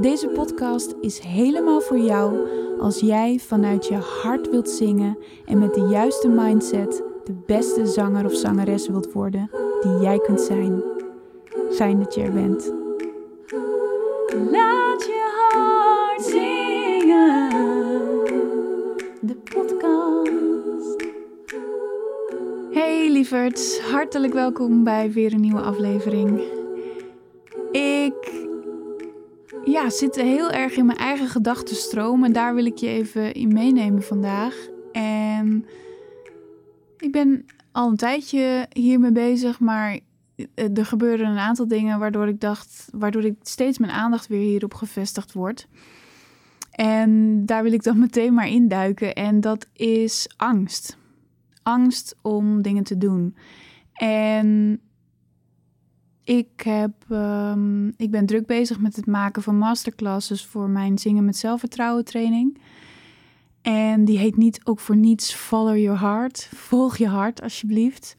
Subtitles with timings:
[0.00, 2.48] Deze podcast is helemaal voor jou
[2.80, 8.24] als jij vanuit je hart wilt zingen en met de juiste mindset de beste zanger
[8.24, 9.50] of zangeres wilt worden
[9.80, 10.82] die jij kunt zijn.
[11.70, 12.72] Fijn dat je er bent.
[14.50, 17.50] Laat je hart zingen,
[19.20, 21.06] de podcast.
[22.70, 26.51] Hey lieverds, hartelijk welkom bij weer een nieuwe aflevering.
[29.72, 33.52] Ja, zit heel erg in mijn eigen gedachtenstroom en daar wil ik je even in
[33.52, 34.68] meenemen vandaag.
[34.92, 35.66] En
[36.96, 39.98] ik ben al een tijdje hiermee bezig, maar
[40.54, 44.74] er gebeurden een aantal dingen waardoor ik dacht, waardoor ik steeds mijn aandacht weer hierop
[44.74, 45.68] gevestigd wordt.
[46.70, 49.14] En daar wil ik dan meteen maar induiken.
[49.14, 50.96] En dat is angst.
[51.62, 53.36] Angst om dingen te doen.
[53.92, 54.80] En
[56.24, 61.24] ik, heb, um, ik ben druk bezig met het maken van masterclasses voor mijn Zingen
[61.24, 62.58] met Zelfvertrouwen training.
[63.62, 66.48] En die heet niet ook voor niets Follow Your Heart.
[66.54, 68.16] Volg je hart alsjeblieft.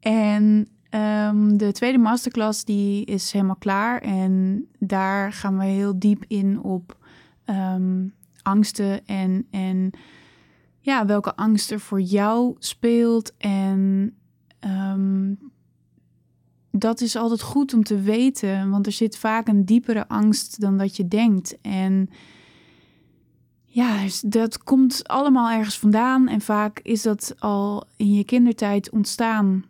[0.00, 4.00] En um, de tweede masterclass die is helemaal klaar.
[4.00, 6.96] En daar gaan we heel diep in op
[7.46, 9.90] um, angsten en, en
[10.80, 13.34] ja, welke angst er voor jou speelt.
[13.36, 14.12] En
[16.78, 20.78] dat is altijd goed om te weten, want er zit vaak een diepere angst dan
[20.78, 21.60] dat je denkt.
[21.60, 22.10] En
[23.64, 28.90] ja, dus dat komt allemaal ergens vandaan en vaak is dat al in je kindertijd
[28.90, 29.64] ontstaan.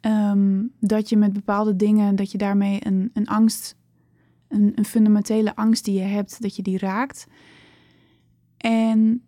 [0.00, 3.76] Um, dat je met bepaalde dingen, dat je daarmee een, een angst,
[4.48, 7.26] een, een fundamentele angst die je hebt, dat je die raakt.
[8.56, 9.22] En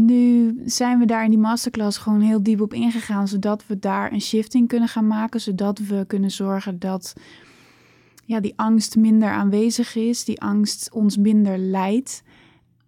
[0.00, 4.12] nu zijn we daar in die masterclass gewoon heel diep op ingegaan, zodat we daar
[4.12, 7.12] een shifting kunnen gaan maken, zodat we kunnen zorgen dat
[8.24, 12.22] ja, die angst minder aanwezig is, die angst ons minder leidt.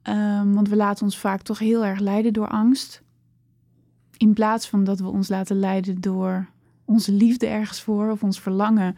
[0.03, 3.03] Um, want we laten ons vaak toch heel erg leiden door angst.
[4.17, 6.49] In plaats van dat we ons laten leiden door
[6.85, 8.97] onze liefde ergens voor of ons verlangen,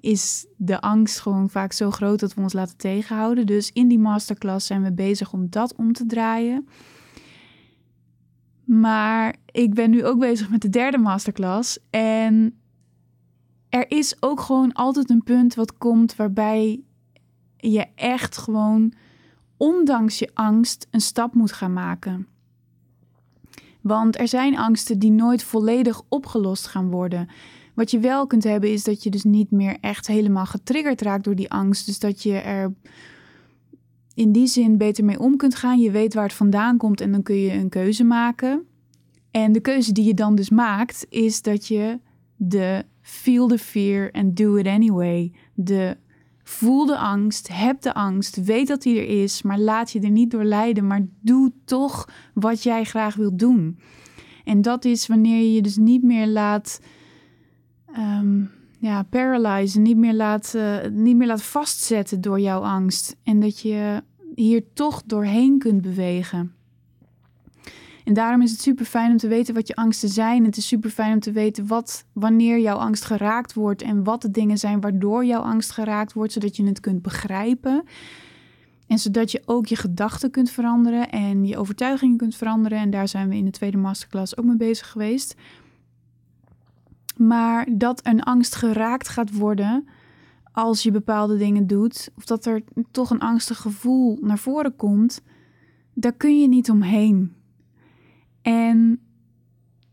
[0.00, 3.46] is de angst gewoon vaak zo groot dat we ons laten tegenhouden.
[3.46, 6.68] Dus in die masterclass zijn we bezig om dat om te draaien.
[8.70, 11.78] Maar ik ben nu ook bezig met de derde masterclass.
[11.90, 12.60] En
[13.68, 16.80] er is ook gewoon altijd een punt wat komt waarbij
[17.56, 18.92] je echt gewoon,
[19.56, 22.26] ondanks je angst, een stap moet gaan maken.
[23.80, 27.28] Want er zijn angsten die nooit volledig opgelost gaan worden.
[27.74, 31.24] Wat je wel kunt hebben is dat je dus niet meer echt helemaal getriggerd raakt
[31.24, 31.86] door die angst.
[31.86, 32.74] Dus dat je er
[34.20, 35.80] in die zin beter mee om kunt gaan.
[35.80, 38.66] Je weet waar het vandaan komt en dan kun je een keuze maken.
[39.30, 42.00] En de keuze die je dan dus maakt, is dat je
[42.36, 45.32] de feel the fear and do it anyway.
[45.54, 45.96] De
[46.42, 50.10] voel de angst, heb de angst, weet dat die er is, maar laat je er
[50.10, 53.78] niet door leiden, maar doe toch wat jij graag wilt doen.
[54.44, 56.80] En dat is wanneer je je dus niet meer laat
[57.98, 63.16] um, ja, paralyzen, niet meer laat, uh, niet meer laat vastzetten door jouw angst.
[63.22, 64.02] En dat je
[64.34, 66.54] hier toch doorheen kunt bewegen.
[68.04, 70.44] En daarom is het super fijn om te weten wat je angsten zijn.
[70.44, 74.22] Het is super fijn om te weten wat, wanneer jouw angst geraakt wordt en wat
[74.22, 77.84] de dingen zijn waardoor jouw angst geraakt wordt, zodat je het kunt begrijpen.
[78.86, 82.78] En zodat je ook je gedachten kunt veranderen en je overtuigingen kunt veranderen.
[82.78, 85.34] En daar zijn we in de tweede masterclass ook mee bezig geweest.
[87.16, 89.88] Maar dat een angst geraakt gaat worden
[90.60, 95.22] als je bepaalde dingen doet, of dat er toch een angstig gevoel naar voren komt,
[95.94, 97.34] daar kun je niet omheen.
[98.42, 99.00] En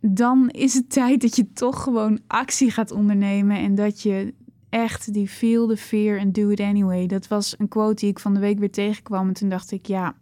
[0.02, 4.34] dan is het tijd dat je toch gewoon actie gaat ondernemen en dat je
[4.70, 7.08] echt die feel the fear and do it anyway.
[7.08, 9.86] Dat was een quote die ik van de week weer tegenkwam en toen dacht ik,
[9.86, 10.16] ja,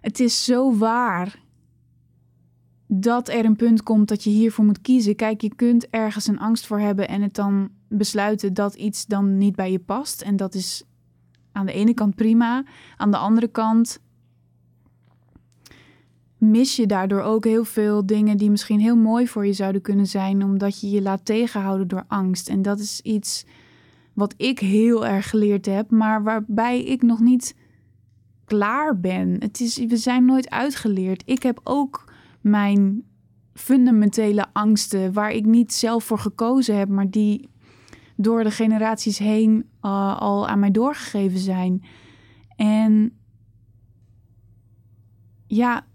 [0.00, 1.38] het is zo waar
[2.86, 5.16] dat er een punt komt dat je hiervoor moet kiezen.
[5.16, 9.38] Kijk, je kunt ergens een angst voor hebben en het dan besluiten dat iets dan
[9.38, 10.22] niet bij je past.
[10.22, 10.84] En dat is
[11.52, 12.64] aan de ene kant prima.
[12.96, 14.00] Aan de andere kant
[16.38, 20.06] mis je daardoor ook heel veel dingen die misschien heel mooi voor je zouden kunnen
[20.06, 22.48] zijn, omdat je je laat tegenhouden door angst.
[22.48, 23.46] En dat is iets
[24.12, 27.54] wat ik heel erg geleerd heb, maar waarbij ik nog niet
[28.44, 29.36] klaar ben.
[29.38, 31.22] Het is, we zijn nooit uitgeleerd.
[31.26, 33.04] Ik heb ook mijn
[33.54, 37.48] fundamentele angsten waar ik niet zelf voor gekozen heb, maar die
[38.16, 41.84] door de generaties heen uh, al aan mij doorgegeven zijn.
[42.56, 43.12] En
[45.46, 45.86] ja,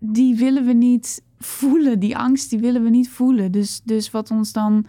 [0.00, 1.98] die willen we niet voelen.
[1.98, 3.52] Die angst, die willen we niet voelen.
[3.52, 4.86] Dus, dus wat ons dan.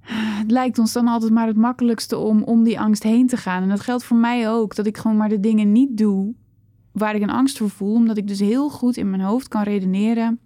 [0.00, 3.62] Het lijkt ons dan altijd maar het makkelijkste om om die angst heen te gaan.
[3.62, 4.74] En dat geldt voor mij ook.
[4.74, 6.34] Dat ik gewoon maar de dingen niet doe
[6.92, 7.94] waar ik een angst voor voel.
[7.94, 10.40] Omdat ik dus heel goed in mijn hoofd kan redeneren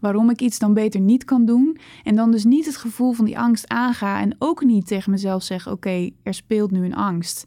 [0.00, 1.78] waarom ik iets dan beter niet kan doen.
[2.04, 4.20] En dan dus niet het gevoel van die angst aanga.
[4.20, 7.46] En ook niet tegen mezelf zeggen: Oké, er speelt nu een angst.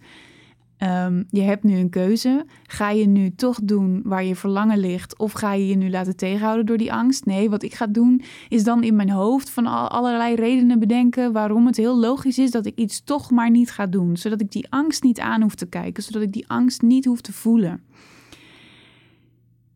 [0.83, 2.45] Ehm, je hebt nu een keuze.
[2.63, 5.17] Ga je nu toch doen waar je verlangen ligt?
[5.17, 7.25] Of ga je je nu laten tegenhouden door die angst?
[7.25, 11.65] Nee, wat ik ga doen is dan in mijn hoofd van allerlei redenen bedenken waarom
[11.65, 14.17] het heel logisch is dat ik iets toch maar niet ga doen.
[14.17, 16.03] Zodat ik die angst niet aan hoef te kijken.
[16.03, 17.81] Zodat ik die angst niet hoef te voelen.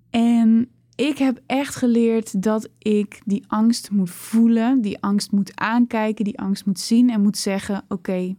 [0.09, 6.25] En ik heb echt geleerd dat ik die angst moet voelen, die angst moet aankijken,
[6.25, 8.35] die angst moet zien en moet zeggen: Oké,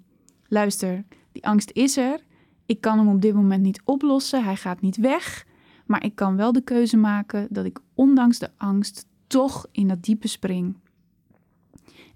[0.49, 2.21] luister, die angst is er.
[2.67, 5.47] Ik kan hem op dit moment niet oplossen, hij gaat niet weg.
[5.87, 10.03] Maar ik kan wel de keuze maken dat ik ondanks de angst toch in dat
[10.03, 10.77] diepe spring.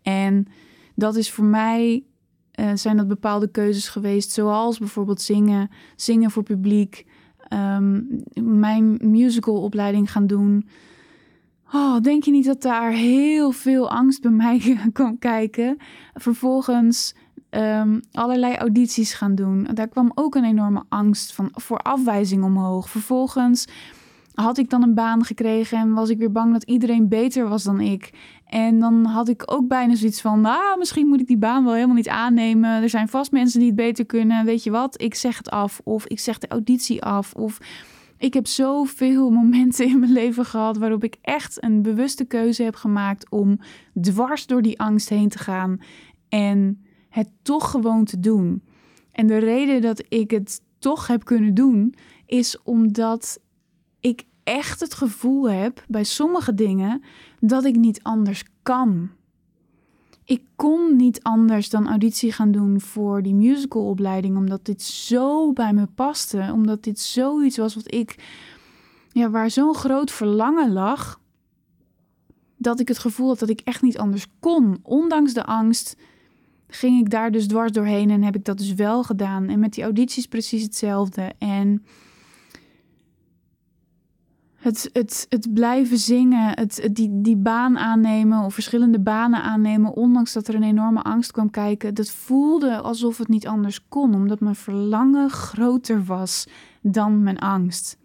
[0.03, 0.47] En
[0.95, 2.05] dat is voor mij,
[2.61, 7.07] uh, zijn dat bepaalde keuzes geweest, zoals bijvoorbeeld zingen, zingen voor publiek,
[7.53, 10.69] um, mijn musicalopleiding gaan doen.
[11.73, 15.77] Oh, denk je niet dat daar heel veel angst bij mij kan kijken?
[16.15, 17.15] Vervolgens
[17.51, 19.69] um, allerlei audities gaan doen.
[19.75, 22.91] Daar kwam ook een enorme angst van, voor afwijzing omhoog.
[22.91, 23.67] Vervolgens
[24.35, 27.63] had ik dan een baan gekregen en was ik weer bang dat iedereen beter was
[27.63, 28.11] dan ik.
[28.47, 31.75] En dan had ik ook bijna zoiets van, ah, misschien moet ik die baan wel
[31.75, 32.83] helemaal niet aannemen.
[32.83, 34.45] Er zijn vast mensen die het beter kunnen.
[34.45, 35.01] Weet je wat?
[35.01, 35.81] Ik zeg het af.
[35.85, 37.35] Of ik zeg de auditie af.
[37.35, 37.59] Of
[38.19, 42.75] ik heb zoveel momenten in mijn leven gehad waarop ik echt een bewuste keuze heb
[42.75, 43.59] gemaakt om
[44.01, 45.81] dwars door die angst heen te gaan
[46.29, 48.63] en het toch gewoon te doen.
[49.13, 51.95] En de reden dat ik het toch heb kunnen doen,
[52.27, 53.41] is omdat
[54.03, 57.03] ik echt het gevoel heb bij sommige dingen
[57.41, 59.11] dat ik niet anders kan.
[60.25, 65.73] Ik kon niet anders dan auditie gaan doen voor die musicalopleiding, omdat dit zo bij
[65.73, 68.17] me paste, omdat dit zoiets was wat ik,
[69.13, 71.21] ja, waar zo'n groot verlangen lag,
[72.57, 74.79] dat ik het gevoel had dat ik echt niet anders kon.
[74.83, 75.97] Ondanks de angst
[76.67, 79.49] ging ik daar dus dwars doorheen en heb ik dat dus wel gedaan.
[79.49, 81.33] En met die audities precies hetzelfde.
[81.39, 81.85] En
[84.63, 90.33] het, het, het blijven zingen, het, die, die baan aannemen of verschillende banen aannemen, ondanks
[90.33, 94.41] dat er een enorme angst kwam kijken, dat voelde alsof het niet anders kon, omdat
[94.41, 96.49] mijn verlangen groter was
[96.81, 97.99] dan mijn angst.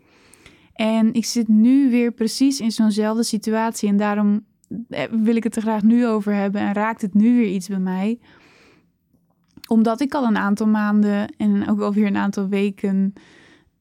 [0.73, 4.45] En ik zit nu weer precies in zo'nzelfde situatie en daarom
[4.89, 7.67] eh, wil ik het er graag nu over hebben en raakt het nu weer iets
[7.67, 8.19] bij mij.
[9.67, 13.13] Omdat ik al een aantal maanden en ook alweer een aantal weken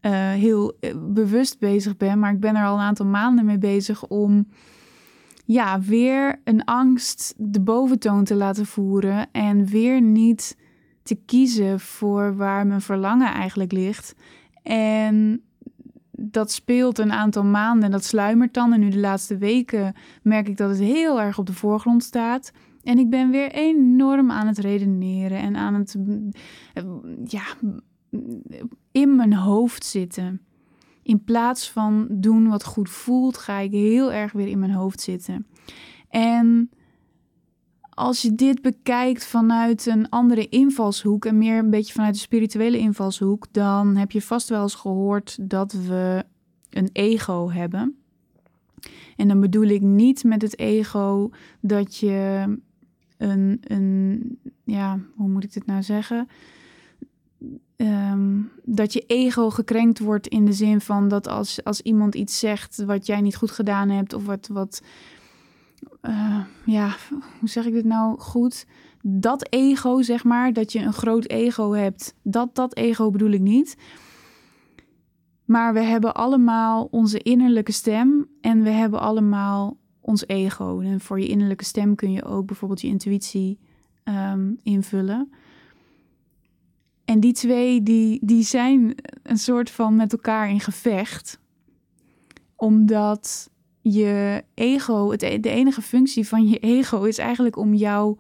[0.07, 2.19] uh, heel eh, bewust bezig ben.
[2.19, 4.47] Maar ik ben er al een aantal maanden mee bezig om
[5.45, 9.27] ja, weer een angst de boventoon te laten voeren.
[9.33, 10.57] En weer niet
[11.03, 14.15] te kiezen voor waar mijn verlangen eigenlijk ligt.
[14.63, 15.43] En
[16.11, 18.73] dat speelt een aantal maanden en dat sluimert dan.
[18.73, 22.53] En nu de laatste weken merk ik dat het heel erg op de voorgrond staat.
[22.83, 25.97] En ik ben weer enorm aan het redeneren en aan het
[26.75, 26.85] eh,
[27.25, 27.43] ja,
[28.97, 30.41] in mijn hoofd zitten.
[31.03, 35.01] In plaats van doen wat goed voelt, ga ik heel erg weer in mijn hoofd
[35.01, 35.47] zitten.
[36.09, 36.71] En
[37.91, 42.79] als je dit bekijkt vanuit een andere invalshoek en meer een beetje vanuit de spirituele
[42.79, 46.25] invalshoek, dan heb je vast wel eens gehoord dat we
[46.71, 47.97] een ego hebben.
[49.17, 52.45] En dan bedoel ik niet met het ego dat je
[53.17, 56.29] een, een ja, hoe moet ik dit nou zeggen?
[57.77, 62.39] Ehm, dat je ego gekrenkt wordt in de zin van dat als, als iemand iets
[62.39, 64.83] zegt wat jij niet goed gedaan hebt of wat, wat
[66.03, 66.97] uh, ja,
[67.41, 68.67] hoe zeg ik dit nou goed?
[69.03, 73.41] Dat ego, zeg maar, dat je een groot ego hebt, dat, dat ego bedoel ik
[73.41, 73.77] niet.
[75.45, 80.81] Maar we hebben allemaal onze innerlijke stem en we hebben allemaal ons ego.
[80.81, 83.59] En voor je innerlijke stem kun je ook bijvoorbeeld je intuïtie
[84.05, 85.33] um, invullen.
[87.17, 91.41] En die twee die, die zijn een soort van met elkaar in gevecht.
[92.57, 98.19] Omdat je ego, het, e-, de enige functie van je ego is eigenlijk om jou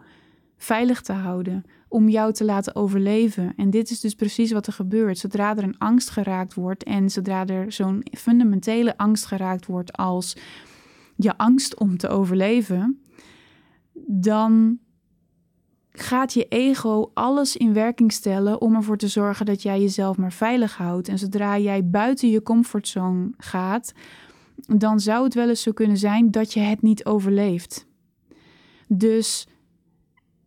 [0.57, 1.65] veilig te houden.
[1.89, 3.53] om jou te laten overleven.
[3.57, 5.19] En dit is dus precies wat er gebeurt.
[5.19, 10.37] Zodra er een angst geraakt wordt en zodra er zo'n fundamentele angst geraakt wordt als
[11.17, 13.01] je angst om te overleven,
[14.07, 14.79] dan
[16.01, 20.33] gaat je ego alles in werking stellen om ervoor te zorgen dat jij jezelf maar
[20.33, 21.09] veilig houdt.
[21.09, 23.93] En zodra jij buiten je comfortzone gaat,
[24.67, 27.87] dan zou het wel eens zo kunnen zijn dat je het niet overleeft.
[28.89, 29.47] Dus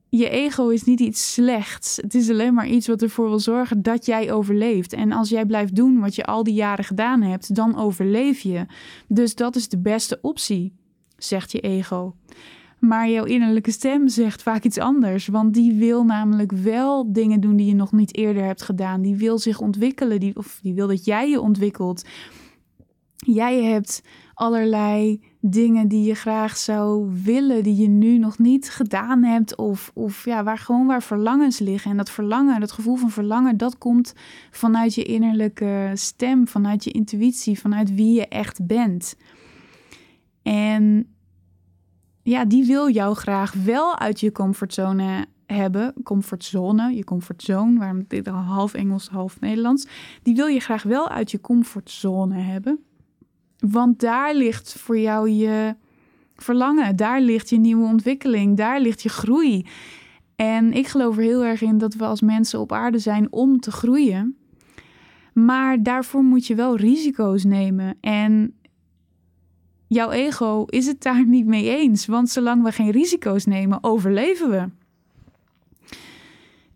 [0.10, 1.96] je ego is niet iets slechts.
[1.96, 4.94] Het is alleen maar iets wat ervoor wil zorgen dat jij overleeft.
[4.94, 8.66] En als jij blijft doen wat je al die jaren gedaan hebt, dan overleef je.
[9.08, 10.74] Dus dat is de beste optie,
[11.18, 12.16] zegt je ego.
[12.80, 15.28] Maar jouw innerlijke stem zegt vaak iets anders.
[15.28, 19.02] Want die wil namelijk wel dingen doen die je nog niet eerder hebt gedaan.
[19.02, 20.20] Die wil zich ontwikkelen.
[20.20, 22.06] Die, of die wil dat jij je ontwikkelt.
[23.16, 29.24] Jij hebt allerlei dingen die je graag zou willen, die je nu nog niet gedaan
[29.24, 31.92] hebt, of, of ja, waar gewoon waar verlangens liggen.
[31.92, 34.14] En dat verlangen, dat gevoel van verlangen, dat komt
[34.52, 39.16] vanuit je innerlijke stem, vanuit je intuïtie, vanuit wie je echt bent.
[40.44, 41.08] En
[42.30, 45.94] ja, die wil jou graag wel uit je comfortzone hebben.
[46.04, 49.88] Comfortzone, je comfortzone, waarom dit half Engels, half Nederlands.
[50.24, 52.80] Die wil je graag wel uit je comfortzone hebben.
[53.58, 55.76] Want daar ligt voor jou je
[56.36, 59.66] verlangen, daar ligt je nieuwe ontwikkeling, daar ligt je groei.
[60.36, 63.60] En ik geloof er heel erg in dat we als mensen op aarde zijn om
[63.60, 64.38] te groeien.
[65.34, 67.98] Maar daarvoor moet je wel risico's nemen.
[68.02, 68.59] En
[69.90, 72.06] jouw ego is het daar niet mee eens.
[72.06, 74.70] Want zolang we geen risico's nemen, overleven we.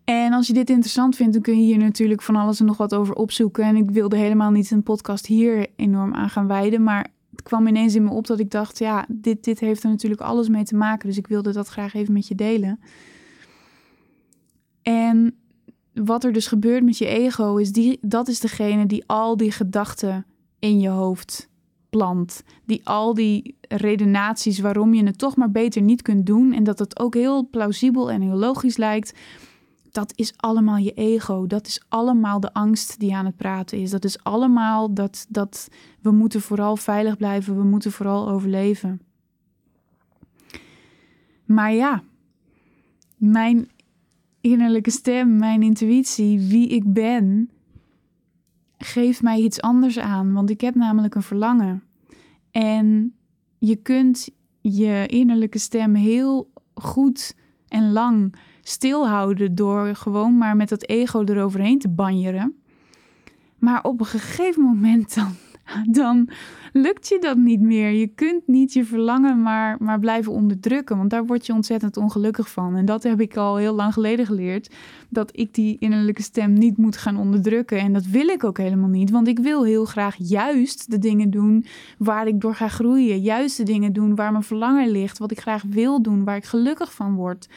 [0.04, 2.76] En als je dit interessant vindt, dan kun je hier natuurlijk van alles en nog
[2.76, 3.64] wat over opzoeken.
[3.64, 6.82] En ik wilde helemaal niet een podcast hier enorm aan gaan wijden.
[6.82, 9.90] Maar het kwam ineens in me op dat ik dacht, ja, dit, dit heeft er
[9.90, 11.08] natuurlijk alles mee te maken.
[11.08, 12.80] Dus ik wilde dat graag even met je delen.
[14.82, 15.34] En
[15.92, 19.52] wat er dus gebeurt met je ego, is die, dat is degene die al die
[19.52, 20.26] gedachten
[20.58, 21.52] in je hoofd
[21.96, 22.42] plant.
[22.64, 26.52] Die al die redenaties waarom je het toch maar beter niet kunt doen.
[26.52, 29.12] En dat het ook heel plausibel en heel logisch lijkt
[29.94, 31.46] dat is allemaal je ego.
[31.46, 33.90] Dat is allemaal de angst die aan het praten is.
[33.90, 35.68] Dat is allemaal dat, dat
[36.00, 37.56] we moeten vooral veilig blijven.
[37.56, 39.00] We moeten vooral overleven.
[41.44, 42.02] Maar ja,
[43.16, 43.68] mijn
[44.40, 47.50] innerlijke stem, mijn intuïtie, wie ik ben,
[48.84, 50.32] geeft mij iets anders aan.
[50.32, 51.82] Want ik heb namelijk een verlangen.
[52.50, 53.14] En
[53.58, 57.36] je kunt je innerlijke stem heel goed
[57.68, 62.54] en lang stilhouden door gewoon maar met dat ego eroverheen te banjeren.
[63.58, 65.34] Maar op een gegeven moment dan,
[66.02, 66.28] dan
[66.76, 67.90] lukt je dat niet meer.
[67.90, 72.50] Je kunt niet je verlangen maar, maar blijven onderdrukken, want daar word je ontzettend ongelukkig
[72.50, 72.76] van.
[72.76, 74.74] En dat heb ik al heel lang geleden geleerd,
[75.08, 77.78] dat ik die innerlijke stem niet moet gaan onderdrukken.
[77.78, 81.30] En dat wil ik ook helemaal niet, want ik wil heel graag juist de dingen
[81.30, 81.64] doen
[81.98, 83.20] waar ik door ga groeien.
[83.20, 86.44] Juist de dingen doen waar mijn verlangen ligt, wat ik graag wil doen, waar ik
[86.44, 87.48] gelukkig van word.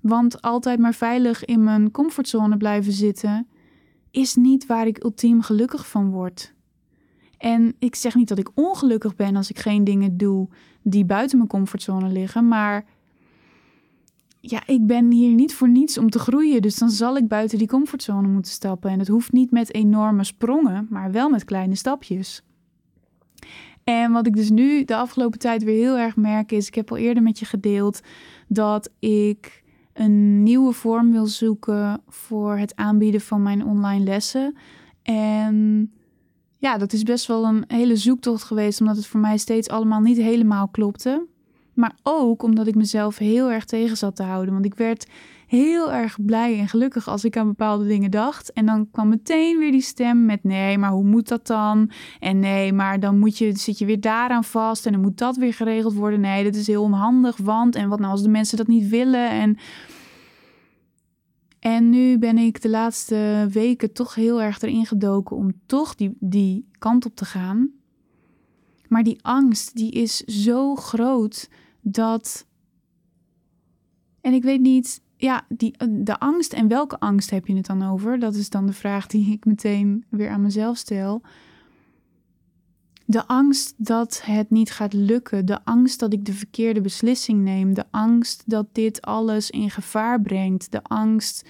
[0.00, 3.46] Want altijd maar veilig in mijn comfortzone blijven zitten,
[4.10, 6.53] is niet waar ik ultiem gelukkig van word.
[7.44, 10.48] En ik zeg niet dat ik ongelukkig ben als ik geen dingen doe
[10.82, 12.84] die buiten mijn comfortzone liggen, maar
[14.40, 17.58] ja, ik ben hier niet voor niets om te groeien, dus dan zal ik buiten
[17.58, 18.90] die comfortzone moeten stappen.
[18.90, 22.42] En het hoeft niet met enorme sprongen, maar wel met kleine stapjes.
[23.84, 26.90] En wat ik dus nu de afgelopen tijd weer heel erg merk is, ik heb
[26.90, 28.00] al eerder met je gedeeld
[28.48, 34.56] dat ik een nieuwe vorm wil zoeken voor het aanbieden van mijn online lessen.
[35.02, 35.90] En
[36.64, 40.00] ja, dat is best wel een hele zoektocht geweest, omdat het voor mij steeds allemaal
[40.00, 41.26] niet helemaal klopte.
[41.74, 44.52] Maar ook omdat ik mezelf heel erg tegen zat te houden.
[44.52, 45.06] Want ik werd
[45.46, 48.52] heel erg blij en gelukkig als ik aan bepaalde dingen dacht.
[48.52, 51.90] En dan kwam meteen weer die stem met nee, maar hoe moet dat dan?
[52.20, 55.36] En nee, maar dan moet je, zit je weer daaraan vast en dan moet dat
[55.36, 56.20] weer geregeld worden.
[56.20, 59.30] Nee, dat is heel onhandig, want en wat nou als de mensen dat niet willen?
[59.30, 59.58] En,
[61.64, 66.16] en nu ben ik de laatste weken toch heel erg erin gedoken om toch die,
[66.20, 67.70] die kant op te gaan.
[68.88, 72.46] Maar die angst, die is zo groot dat.
[74.20, 77.82] En ik weet niet, ja, die, de angst en welke angst heb je het dan
[77.82, 78.18] over?
[78.18, 81.22] Dat is dan de vraag die ik meteen weer aan mezelf stel.
[83.04, 87.74] De angst dat het niet gaat lukken, de angst dat ik de verkeerde beslissing neem,
[87.74, 91.48] de angst dat dit alles in gevaar brengt, de angst.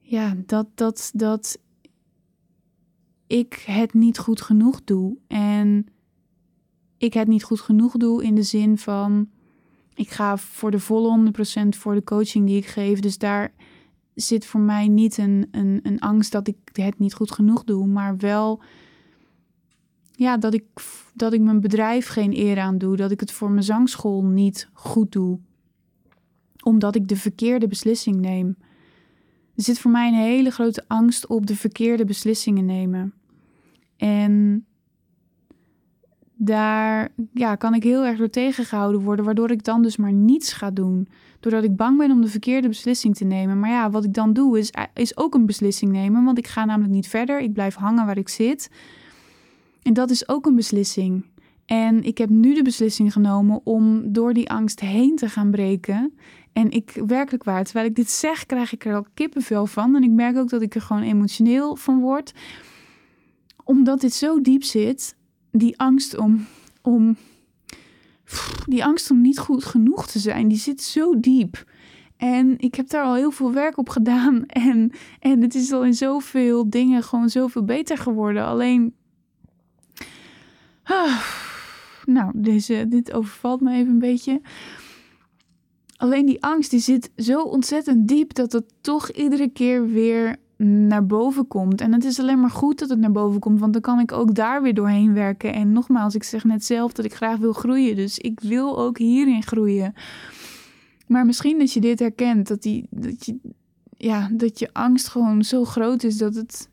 [0.00, 1.58] Ja, dat, dat, dat
[3.26, 5.16] ik het niet goed genoeg doe.
[5.26, 5.86] En
[6.96, 9.28] ik het niet goed genoeg doe in de zin van
[9.94, 11.32] ik ga voor de volle
[11.64, 13.00] 100% voor de coaching die ik geef.
[13.00, 13.52] Dus daar
[14.14, 17.86] zit voor mij niet een, een, een angst dat ik het niet goed genoeg doe,
[17.86, 18.62] maar wel
[20.20, 20.64] ja, dat, ik,
[21.14, 24.68] dat ik mijn bedrijf geen eer aan doe, dat ik het voor mijn zangschool niet
[24.72, 25.38] goed doe,
[26.62, 28.56] omdat ik de verkeerde beslissing neem.
[29.56, 33.14] Er zit voor mij een hele grote angst op de verkeerde beslissingen nemen.
[33.96, 34.66] En
[36.34, 40.52] daar ja, kan ik heel erg door tegengehouden worden, waardoor ik dan dus maar niets
[40.52, 41.08] ga doen.
[41.40, 43.60] Doordat ik bang ben om de verkeerde beslissing te nemen.
[43.60, 46.64] Maar ja, wat ik dan doe is, is ook een beslissing nemen, want ik ga
[46.64, 47.40] namelijk niet verder.
[47.40, 48.70] Ik blijf hangen waar ik zit.
[49.82, 51.24] En dat is ook een beslissing.
[51.66, 56.14] En ik heb nu de beslissing genomen om door die angst heen te gaan breken.
[56.52, 59.96] En ik werkelijk waar, terwijl ik dit zeg, krijg ik er al kippenvel van.
[59.96, 62.32] En ik merk ook dat ik er gewoon emotioneel van word.
[63.64, 65.16] Omdat dit zo diep zit,
[65.50, 66.46] die angst om,
[66.82, 67.16] om
[68.66, 71.64] die angst om niet goed genoeg te zijn, die zit zo diep.
[72.16, 74.44] En ik heb daar al heel veel werk op gedaan.
[74.46, 78.44] En, en het is al in zoveel dingen gewoon zoveel beter geworden.
[78.44, 78.94] Alleen.
[82.04, 84.40] Nou, deze, dit overvalt me even een beetje.
[85.96, 91.06] Alleen die angst die zit zo ontzettend diep dat het toch iedere keer weer naar
[91.06, 91.80] boven komt.
[91.80, 94.12] En het is alleen maar goed dat het naar boven komt, want dan kan ik
[94.12, 95.52] ook daar weer doorheen werken.
[95.52, 98.98] En nogmaals, ik zeg net zelf dat ik graag wil groeien, dus ik wil ook
[98.98, 99.94] hierin groeien.
[101.06, 103.38] Maar misschien dat je dit herkent, dat, die, dat, je,
[103.96, 106.69] ja, dat je angst gewoon zo groot is dat het,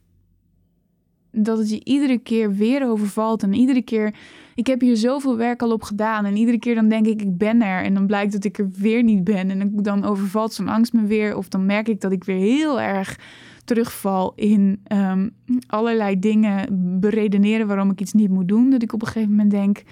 [1.43, 3.43] dat het je iedere keer weer overvalt.
[3.43, 4.13] En iedere keer,
[4.55, 6.25] ik heb hier zoveel werk al op gedaan.
[6.25, 7.83] En iedere keer dan denk ik, ik ben er.
[7.83, 9.49] En dan blijkt dat ik er weer niet ben.
[9.49, 11.37] En dan overvalt zo'n angst me weer.
[11.37, 13.19] Of dan merk ik dat ik weer heel erg
[13.65, 15.31] terugval in um,
[15.67, 16.67] allerlei dingen
[16.99, 18.69] beredeneren waarom ik iets niet moet doen.
[18.69, 19.83] Dat ik op een gegeven moment denk: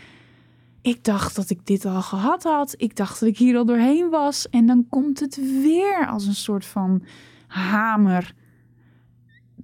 [0.82, 2.74] ik dacht dat ik dit al gehad had.
[2.78, 4.50] Ik dacht dat ik hier al doorheen was.
[4.50, 7.04] En dan komt het weer als een soort van
[7.48, 8.34] hamer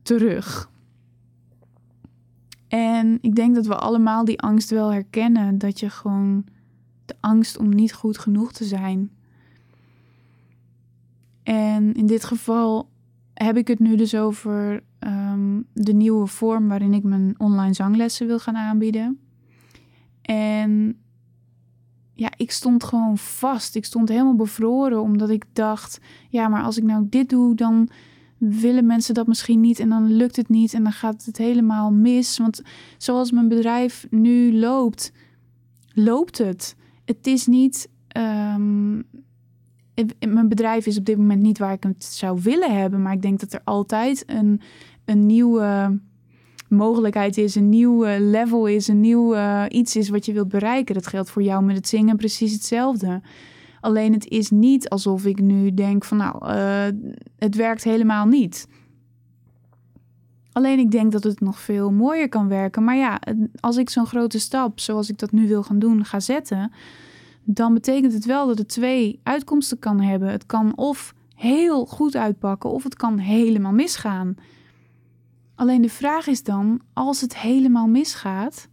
[0.03, 0.69] terug.
[2.71, 5.57] En ik denk dat we allemaal die angst wel herkennen.
[5.57, 6.45] Dat je gewoon
[7.05, 9.11] de angst om niet goed genoeg te zijn.
[11.43, 12.89] En in dit geval
[13.33, 18.27] heb ik het nu dus over ehm, de nieuwe vorm waarin ik mijn online zanglessen
[18.27, 19.19] wil gaan aanbieden.
[20.21, 20.99] En
[22.13, 23.75] ja, ik stond gewoon vast.
[23.75, 27.89] Ik stond helemaal bevroren omdat ik dacht, ja, maar als ik nou dit doe, dan
[28.41, 31.91] willen mensen dat misschien niet en dan lukt het niet en dan gaat het helemaal
[31.91, 32.37] mis.
[32.37, 32.61] Want
[32.97, 35.11] zoals mijn bedrijf nu loopt,
[35.93, 36.75] loopt het.
[37.05, 38.93] Het is niet ehm,
[40.19, 43.01] mijn bedrijf is op dit moment niet waar ik het zou willen hebben.
[43.01, 44.61] Maar ik denk dat er altijd een,
[45.05, 45.99] een nieuwe
[46.69, 49.35] mogelijkheid is, een nieuw level is, een nieuw
[49.67, 50.95] iets is wat je wilt bereiken.
[50.95, 53.21] Dat geldt voor jou met het zingen precies hetzelfde.
[53.81, 56.99] Alleen het is niet alsof ik nu denk van nou, uh,
[57.37, 58.67] het werkt helemaal niet.
[60.51, 62.83] Alleen ik denk dat het nog veel mooier kan werken.
[62.83, 63.19] Maar ja,
[63.59, 66.71] als ik zo'n grote stap, zoals ik dat nu wil gaan doen, ga zetten,
[67.43, 70.29] dan betekent het wel dat het twee uitkomsten kan hebben.
[70.29, 74.35] Het kan of heel goed uitpakken of het kan helemaal misgaan.
[75.55, 78.67] Alleen de vraag is dan, als het helemaal misgaat,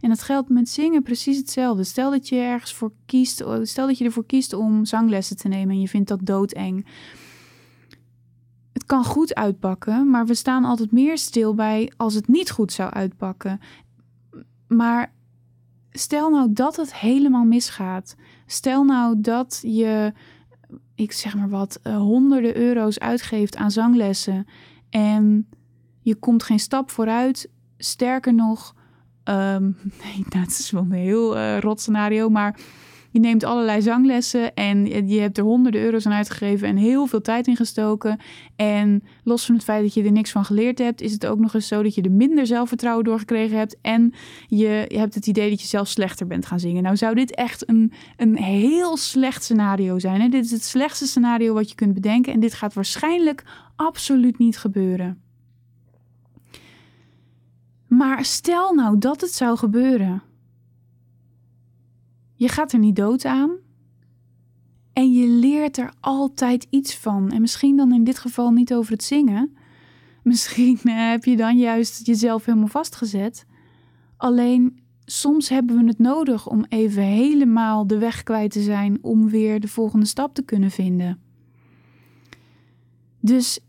[0.00, 1.84] en dat geldt met zingen precies hetzelfde.
[1.84, 5.74] Stel dat je ergens voor kiest, stel dat je ervoor kiest om zanglessen te nemen
[5.74, 6.86] en je vindt dat doodeng.
[8.72, 12.72] Het kan goed uitpakken, maar we staan altijd meer stil bij als het niet goed
[12.72, 13.60] zou uitpakken.
[14.68, 15.12] Maar
[15.90, 18.16] stel nou dat het helemaal misgaat.
[18.46, 20.12] Stel nou dat je,
[20.94, 24.46] ik zeg maar wat, uh, honderden euro's uitgeeft aan zanglessen
[24.90, 25.48] en
[26.02, 27.50] je komt geen stap vooruit.
[27.76, 28.74] Sterker nog,
[29.30, 32.58] um, nee, dat is wel een heel uh, rot scenario, maar
[33.10, 37.20] je neemt allerlei zanglessen en je hebt er honderden euro's aan uitgegeven en heel veel
[37.20, 38.18] tijd in gestoken.
[38.56, 41.38] En los van het feit dat je er niks van geleerd hebt, is het ook
[41.38, 43.76] nog eens zo dat je er minder zelfvertrouwen door gekregen hebt.
[43.80, 44.14] En
[44.46, 46.82] je, je hebt het idee dat je zelf slechter bent gaan zingen.
[46.82, 50.20] Nou zou dit echt een, een heel slecht scenario zijn.
[50.20, 50.28] Hè?
[50.28, 52.32] Dit is het slechtste scenario wat je kunt bedenken.
[52.32, 53.44] En dit gaat waarschijnlijk
[53.76, 55.29] absoluut niet gebeuren.
[57.90, 60.22] Maar stel nou dat het zou gebeuren.
[62.34, 63.50] Je gaat er niet dood aan.
[64.92, 67.30] En je leert er altijd iets van.
[67.30, 69.56] En misschien dan in dit geval niet over het zingen.
[70.22, 73.46] Misschien eh, heb je dan juist jezelf helemaal vastgezet.
[74.16, 79.28] Alleen soms hebben we het nodig om even helemaal de weg kwijt te zijn om
[79.28, 81.20] weer de volgende stap te kunnen vinden.
[83.20, 83.60] Dus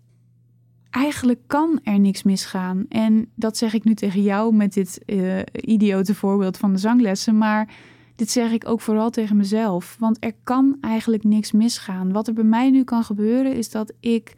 [0.91, 2.85] eigenlijk kan er niks misgaan.
[2.89, 7.37] En dat zeg ik nu tegen jou met dit uh, idiote voorbeeld van de zanglessen.
[7.37, 7.73] Maar
[8.15, 9.95] dit zeg ik ook vooral tegen mezelf.
[9.99, 12.11] Want er kan eigenlijk niks misgaan.
[12.11, 14.33] Wat er bij mij nu kan gebeuren is dat ik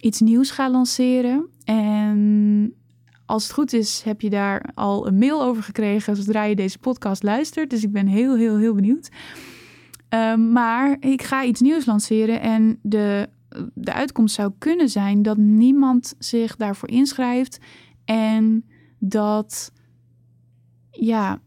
[0.00, 1.48] iets nieuws ga lanceren.
[1.64, 2.74] En
[3.26, 6.78] als het goed is, heb je daar al een mail over gekregen zodra je deze
[6.78, 7.70] podcast luistert.
[7.70, 9.10] Dus ik ben heel, heel, heel benieuwd.
[10.08, 13.28] Ehm, maar ik ga iets nieuws lanceren en de,
[13.74, 17.58] de uitkomst zou kunnen zijn dat niemand zich daarvoor inschrijft
[18.04, 18.64] en
[18.98, 19.72] dat
[20.90, 21.40] ja,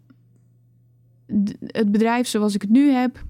[1.66, 3.26] het bedrijf zoals ik het nu heb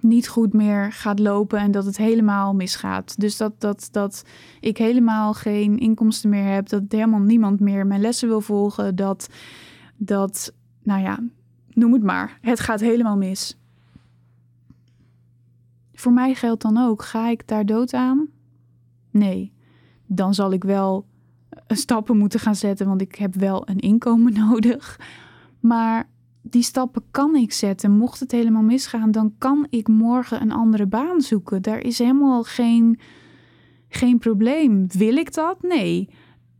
[0.00, 3.20] niet goed meer gaat lopen en dat het helemaal misgaat.
[3.20, 4.24] Dus dat, dat, dat
[4.60, 9.28] ik helemaal geen inkomsten meer heb, dat helemaal niemand meer mijn lessen wil volgen, dat,
[9.96, 11.18] dat nou ja,
[11.72, 13.58] noem het maar, het gaat helemaal mis.
[15.96, 18.28] Voor mij geldt dan ook, ga ik daar dood aan?
[19.10, 19.52] Nee,
[20.06, 21.06] dan zal ik wel
[21.66, 25.00] stappen moeten gaan zetten, want ik heb wel een inkomen nodig.
[25.60, 26.08] Maar
[26.42, 27.90] die stappen kan ik zetten.
[27.90, 31.62] Mocht het helemaal misgaan, dan kan ik morgen een andere baan zoeken.
[31.62, 32.98] Daar is helemaal geen,
[33.88, 34.86] geen probleem.
[34.88, 35.62] Wil ik dat?
[35.62, 36.08] Nee.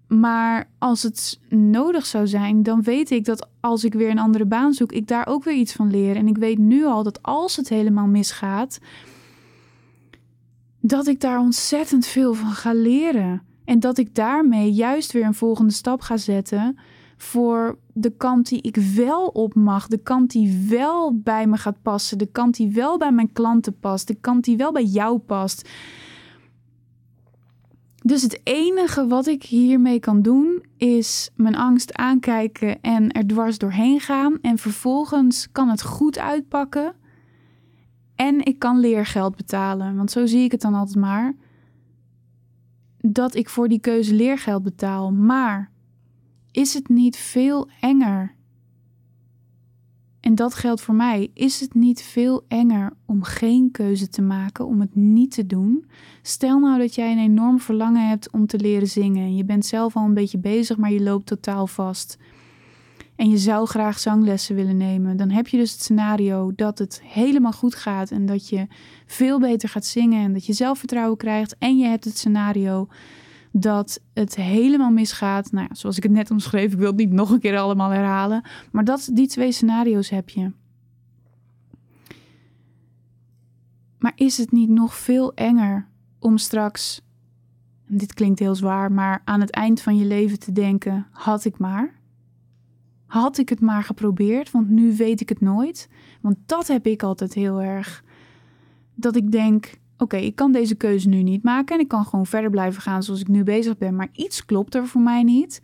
[0.08, 4.46] Maar als het nodig zou zijn, dan weet ik dat als ik weer een andere
[4.46, 6.16] baan zoek, ik daar ook weer iets van leer.
[6.16, 8.78] En ik weet nu al dat als het helemaal misgaat,
[10.86, 13.42] dat ik daar ontzettend veel van ga leren.
[13.64, 16.78] En dat ik daarmee juist weer een volgende stap ga zetten
[17.16, 21.82] voor de kant die ik wel op mag, de kant die wel bij me gaat
[21.82, 25.18] passen, de kant die wel bij mijn klanten past, de kant die wel bij jou
[25.18, 25.68] past.
[28.02, 33.58] Dus het enige wat ik hiermee kan doen is mijn angst aankijken en er dwars
[33.58, 34.38] doorheen gaan.
[34.40, 36.94] En vervolgens kan het goed uitpakken.
[38.16, 39.96] En ik kan leergeld betalen.
[39.96, 41.34] Want zo zie ik het dan altijd maar.
[43.00, 45.12] Dat ik voor die keuze leergeld betaal.
[45.12, 45.70] Maar
[46.50, 48.34] is het niet veel enger?
[50.20, 51.30] En dat geldt voor mij.
[51.34, 55.86] Is het niet veel enger om geen keuze te maken, om het niet te doen?
[56.22, 59.36] Stel nou dat jij een enorm verlangen hebt om te leren zingen.
[59.36, 62.18] Je bent zelf al een beetje bezig, maar je loopt totaal vast.
[63.16, 65.16] En je zou graag zanglessen willen nemen.
[65.16, 68.66] Dan heb je dus het scenario dat het helemaal goed gaat en dat je
[69.06, 71.56] veel beter gaat zingen en dat je zelfvertrouwen krijgt.
[71.58, 72.88] En je hebt het scenario
[73.52, 75.52] dat het helemaal misgaat.
[75.52, 77.90] Nou ja, zoals ik het net omschreef, ik wil het niet nog een keer allemaal
[77.90, 78.42] herhalen.
[78.72, 80.52] Maar dat, die twee scenario's heb je.
[83.98, 87.02] Maar is het niet nog veel enger om straks,
[87.86, 91.58] dit klinkt heel zwaar, maar aan het eind van je leven te denken: had ik
[91.58, 91.95] maar?
[93.06, 95.88] Had ik het maar geprobeerd, want nu weet ik het nooit.
[96.20, 98.04] Want dat heb ik altijd heel erg.
[98.94, 102.26] Dat ik denk: oké, ik kan deze keuze nu niet maken en ik kan gewoon
[102.26, 105.62] verder blijven gaan zoals ik nu bezig ben, maar iets klopt er voor mij niet.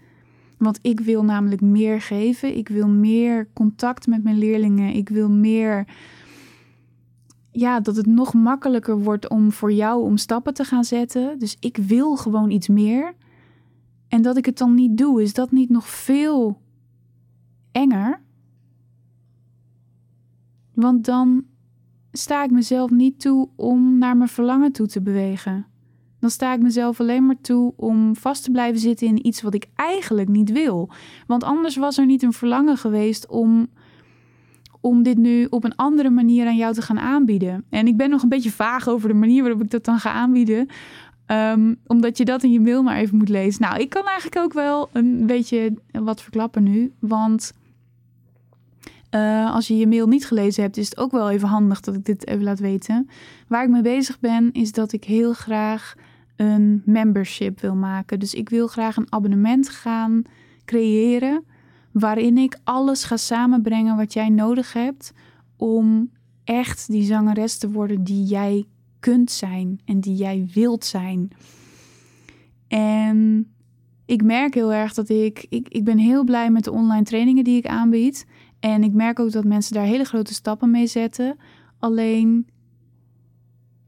[0.62, 2.56] Want ik wil namelijk meer geven.
[2.56, 4.94] Ik wil meer contact met mijn leerlingen.
[4.94, 5.86] Ik wil meer.
[7.50, 11.38] Ja, dat het nog makkelijker wordt om voor jou om stappen te gaan zetten.
[11.38, 13.14] Dus ik wil gewoon iets meer.
[14.08, 16.61] En dat ik het dan niet doe, is dat niet nog veel
[17.72, 18.20] enger?
[20.74, 21.44] Want dan
[22.12, 25.66] sta ik mezelf niet toe om naar mijn verlangen toe te bewegen.
[26.18, 29.54] Dan sta ik mezelf alleen maar toe om vast te blijven zitten in iets wat
[29.54, 30.90] ik eigenlijk niet wil.
[31.26, 33.68] Want anders was er niet een verlangen geweest om,
[34.80, 37.64] om dit nu op een andere manier aan jou te gaan aanbieden.
[37.68, 40.12] En ik ben nog een beetje vaag over de manier waarop ik dat dan ga
[40.12, 40.68] aanbieden.
[41.26, 43.62] Um, omdat je dat in je mail maar even moet lezen.
[43.62, 46.92] Nou, ik kan eigenlijk ook wel een beetje wat verklappen nu.
[46.98, 47.52] Want
[49.14, 51.94] uh, als je je mail niet gelezen hebt, is het ook wel even handig dat
[51.94, 53.08] ik dit even laat weten.
[53.48, 55.94] Waar ik mee bezig ben, is dat ik heel graag
[56.36, 58.18] een membership wil maken.
[58.18, 60.22] Dus ik wil graag een abonnement gaan
[60.64, 61.44] creëren.
[61.92, 65.12] Waarin ik alles ga samenbrengen wat jij nodig hebt
[65.56, 66.10] om
[66.44, 68.66] echt die zangeres te worden die jij
[69.00, 71.28] kunt zijn en die jij wilt zijn.
[72.68, 73.52] En
[74.06, 77.44] ik merk heel erg dat ik, ik, ik ben heel blij met de online trainingen
[77.44, 78.26] die ik aanbied.
[78.62, 81.36] En ik merk ook dat mensen daar hele grote stappen mee zetten.
[81.78, 82.46] Alleen,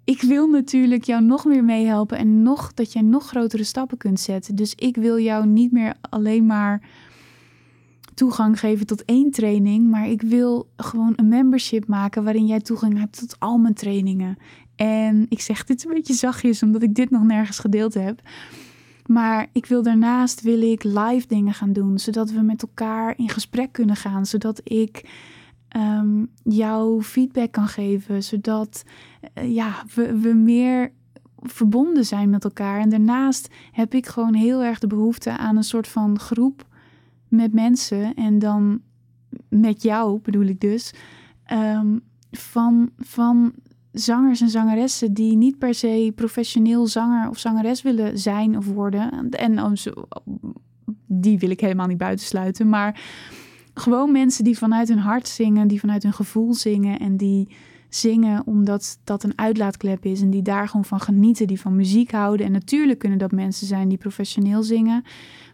[0.04, 4.20] ik wil natuurlijk jou nog meer meehelpen en nog dat jij nog grotere stappen kunt
[4.20, 4.54] zetten.
[4.54, 6.88] Dus ik wil jou niet meer alleen maar
[8.14, 12.98] toegang geven tot één training, maar ik wil gewoon een membership maken waarin jij toegang
[12.98, 14.36] hebt tot al mijn trainingen.
[14.76, 18.20] En ik zeg dit een beetje zachtjes, omdat ik dit nog nergens gedeeld heb.
[19.06, 23.28] Maar ik wil daarnaast wil ik live dingen gaan doen, zodat we met elkaar in
[23.28, 25.08] gesprek kunnen gaan, zodat ik
[25.76, 28.84] um, jou feedback kan geven, zodat
[29.38, 30.92] uh, ja, we, we meer
[31.42, 32.80] verbonden zijn met elkaar.
[32.80, 36.66] En daarnaast heb ik gewoon heel erg de behoefte aan een soort van groep
[37.28, 38.14] met mensen.
[38.14, 38.80] En dan
[39.48, 40.94] met jou bedoel ik dus,
[41.44, 41.98] ehm,
[42.30, 43.52] van, van
[43.94, 49.30] zangers en zangeressen die niet per se professioneel zanger of zangeres willen zijn of worden.
[49.30, 49.72] En oh,
[51.06, 53.00] die wil ik helemaal niet buitensluiten, maar
[53.74, 57.48] gewoon mensen die vanuit hun hart zingen, die vanuit hun gevoel zingen en die
[57.88, 62.10] zingen omdat dat een uitlaatklep is en die daar gewoon van genieten, die van muziek
[62.10, 62.46] houden.
[62.46, 65.04] En natuurlijk kunnen dat mensen zijn die professioneel zingen,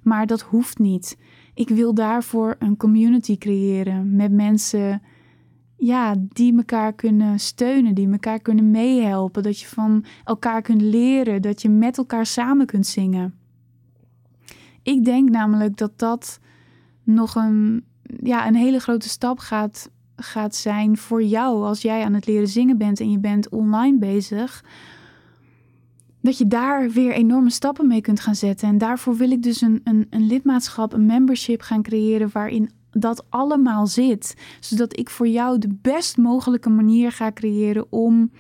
[0.03, 1.18] maar dat hoeft niet.
[1.55, 5.03] Ik wil daarvoor een community creëren met mensen
[5.80, 11.42] ja, die elkaar kunnen steunen, die elkaar kunnen meehelpen, dat je van elkaar kunt leren,
[11.42, 13.34] dat je met elkaar samen kunt zingen.
[14.82, 16.40] Ik denk namelijk dat dat
[17.02, 17.84] nog een,
[18.22, 22.48] ja, een hele grote stap gaat, gaat zijn voor jou als jij aan het leren
[22.48, 24.64] zingen bent en je bent online bezig.
[26.20, 28.68] Dat je daar weer enorme stappen mee kunt gaan zetten.
[28.68, 33.24] En daarvoor wil ik dus een, een, een lidmaatschap, een membership gaan creëren waarin dat
[33.29, 34.35] allemaal zit.
[34.61, 38.31] Zodat ik voor jou de best mogelijke manier ga creëren om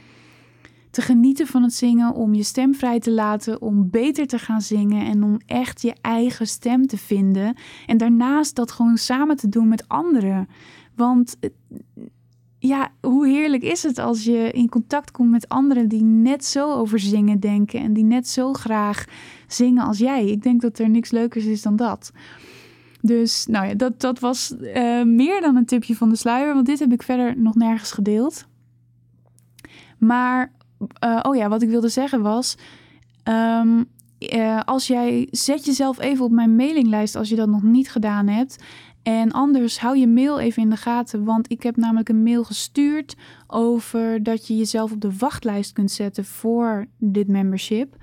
[0.90, 4.60] te genieten van het zingen, om je stem vrij te laten, om beter te gaan
[4.60, 7.56] zingen en om echt je eigen stem te vinden.
[7.86, 10.48] En daarnaast dat gewoon samen te doen met anderen.
[10.94, 11.36] Want
[12.58, 16.72] ja, hoe heerlijk is het als je in contact komt met anderen die net zo
[16.72, 19.04] over zingen denken en die net zo graag
[19.46, 20.26] zingen als jij.
[20.26, 22.12] Ik denk dat er niks leukers is dan dat.
[23.02, 26.66] Dus nou ja, dat, dat was uh, meer dan een tipje van de sluier, want
[26.66, 28.46] dit heb ik verder nog nergens gedeeld.
[29.98, 30.52] Maar,
[31.04, 32.56] uh, oh ja, wat ik wilde zeggen was,
[33.24, 37.90] um, uh, als jij zet jezelf even op mijn mailinglijst als je dat nog niet
[37.90, 38.64] gedaan hebt.
[39.02, 42.44] En anders hou je mail even in de gaten, want ik heb namelijk een mail
[42.44, 47.96] gestuurd over dat je jezelf op de wachtlijst kunt zetten voor dit membership.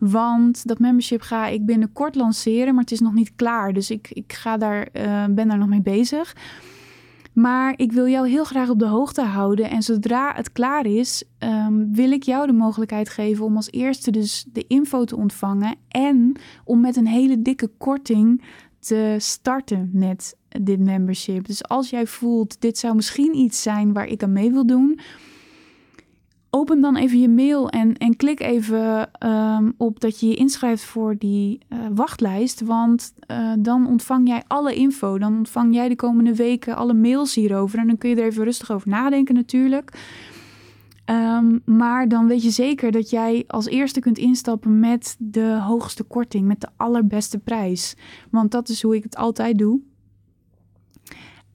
[0.00, 3.72] Want dat membership ga ik binnenkort lanceren, maar het is nog niet klaar.
[3.72, 6.36] Dus ik, ik ga daar, uh, ben daar nog mee bezig.
[7.32, 9.70] Maar ik wil jou heel graag op de hoogte houden.
[9.70, 14.10] En zodra het klaar is, um, wil ik jou de mogelijkheid geven om als eerste
[14.10, 15.76] dus de info te ontvangen.
[15.88, 18.42] En om met een hele dikke korting
[18.78, 21.46] te starten met dit membership.
[21.46, 25.00] Dus als jij voelt, dit zou misschien iets zijn waar ik aan mee wil doen
[26.50, 30.84] open dan even je mail en, en klik even um, op dat je je inschrijft
[30.84, 32.60] voor die uh, wachtlijst.
[32.60, 35.18] Want uh, dan ontvang jij alle info.
[35.18, 37.78] Dan ontvang jij de komende weken alle mails hierover.
[37.78, 39.98] En dan kun je er even rustig over nadenken natuurlijk.
[41.06, 46.02] Um, maar dan weet je zeker dat jij als eerste kunt instappen met de hoogste
[46.02, 47.96] korting, met de allerbeste prijs.
[48.30, 49.80] Want dat is hoe ik het altijd doe.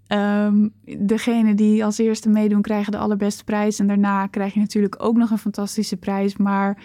[0.08, 3.80] Um, degene die als eerste meedoen krijgen de allerbeste prijs.
[3.80, 6.38] En daarna krijg je natuurlijk ook nog een fantastische prijs.
[6.38, 6.84] Maar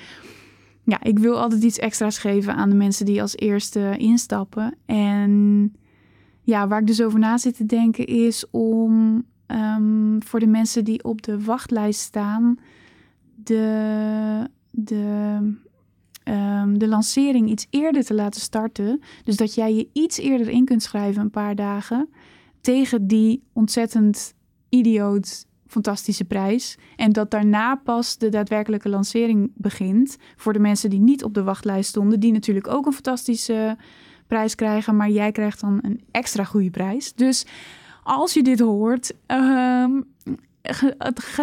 [0.85, 4.75] ja, ik wil altijd iets extra's geven aan de mensen die als eerste instappen.
[4.87, 5.73] En
[6.43, 10.85] ja, waar ik dus over na zit te denken is om um, voor de mensen
[10.85, 12.59] die op de wachtlijst staan,
[13.35, 15.37] de, de,
[16.25, 19.01] um, de lancering iets eerder te laten starten.
[19.25, 22.09] Dus dat jij je iets eerder in kunt schrijven, een paar dagen
[22.61, 24.35] tegen die ontzettend
[24.69, 26.77] idioot fantastische prijs.
[26.97, 30.17] En dat daarna pas de daadwerkelijke lancering begint.
[30.37, 33.77] Voor de mensen die niet op de wachtlijst stonden, die natuurlijk ook een fantastische
[34.27, 34.97] prijs krijgen.
[34.97, 37.15] Maar jij krijgt dan een extra goede prijs.
[37.15, 37.47] Dus
[38.03, 40.05] als je dit hoort, um,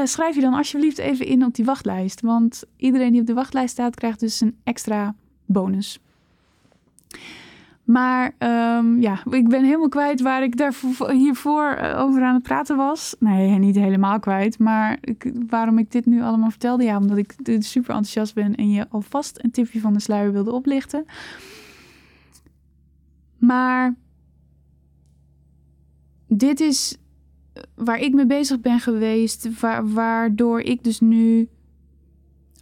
[0.03, 2.21] schrijf je dan alsjeblieft even in op die wachtlijst.
[2.21, 5.99] Want iedereen die op de wachtlijst staat, krijgt dus een extra bonus.
[7.87, 8.35] Maar
[8.77, 10.73] um, ja, ik ben helemaal kwijt waar ik daar
[11.11, 13.15] hiervoor eh, over aan het praten was.
[13.19, 14.59] Nee, niet helemaal kwijt.
[14.59, 16.83] Maar ik, waarom ik dit nu allemaal vertelde?
[16.83, 20.51] Ja, omdat ik super enthousiast ben en je alvast een tipje van de sluier wilde
[20.51, 21.05] oplichten.
[23.37, 23.95] Maar
[26.27, 26.97] dit is
[27.75, 29.49] waar ik mee bezig ben geweest,
[29.83, 31.49] waardoor ik dus nu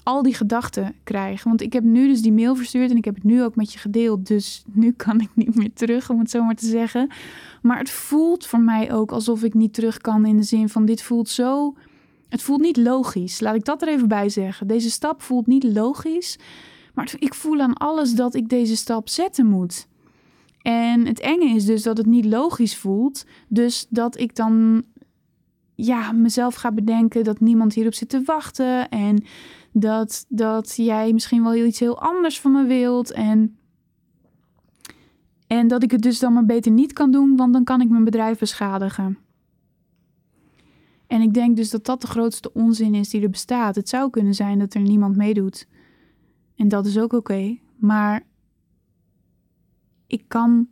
[0.06, 1.44] al die gedachten krijg.
[1.44, 3.74] Want ik heb nu dus die mail verstuurd en ik heb het nu ook met
[3.74, 4.28] je gedeeld.
[4.28, 7.10] Dus nu kan ik niet meer terug, om het zo maar te zeggen.
[7.62, 10.86] Maar het voelt voor mij ook alsof ik niet terug kan in de zin van
[10.86, 11.76] dit voelt zo.
[12.30, 13.39] Het voelt niet logisch.
[13.39, 14.68] Laat ik dat er even bij zeggen.
[14.68, 16.38] Deze stap voelt niet logisch.
[16.94, 19.88] Maar ik voel aan alles dat ik deze stap zetten moet.
[20.62, 23.26] En het enge is dus dat het niet logisch voelt.
[23.48, 24.84] Dus dat ik dan
[25.76, 28.89] ja, mezelf ga bedenken dat niemand hierop zit te wachten.
[28.89, 29.24] En
[29.77, 33.11] dat, dat jij misschien wel iets heel anders van me wilt.
[33.11, 33.57] En,
[35.47, 37.89] en dat ik het dus dan maar beter niet kan doen, want dan kan ik
[37.89, 39.17] mijn bedrijf beschadigen.
[41.07, 43.75] En ik denk dus dat dat de grootste onzin is die er bestaat.
[43.75, 45.67] Het zou kunnen zijn dat er niemand meedoet.
[46.55, 47.57] En dat is ook oké.
[47.75, 48.25] Maar
[50.07, 50.67] ik kan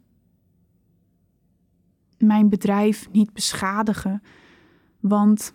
[2.17, 4.21] mijn bedrijf niet beschadigen.
[4.99, 5.53] Want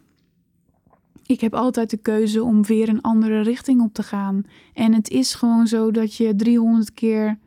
[1.28, 4.42] ik heb altijd de keuze om weer een andere richting op te gaan.
[4.72, 7.38] En het is gewoon zo dat je 300 keer,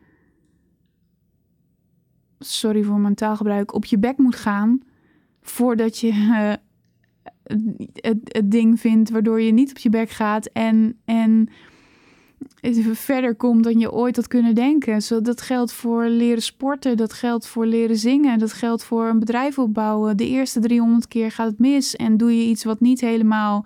[2.38, 4.80] sorry voor mijn taalgebruik, op je bek moet gaan
[5.40, 6.52] voordat je uh,
[7.94, 11.48] het, het, ding vindt waardoor je niet op je bek gaat en, en
[12.92, 15.02] verder komt dan je ooit had kunnen denken.
[15.02, 19.18] Zo, dat geldt voor leren sporten, dat geldt voor leren zingen, dat geldt voor een
[19.18, 20.16] bedrijf opbouwen.
[20.16, 23.64] De eerste 300 keer gaat het mis en doe je iets wat niet helemaal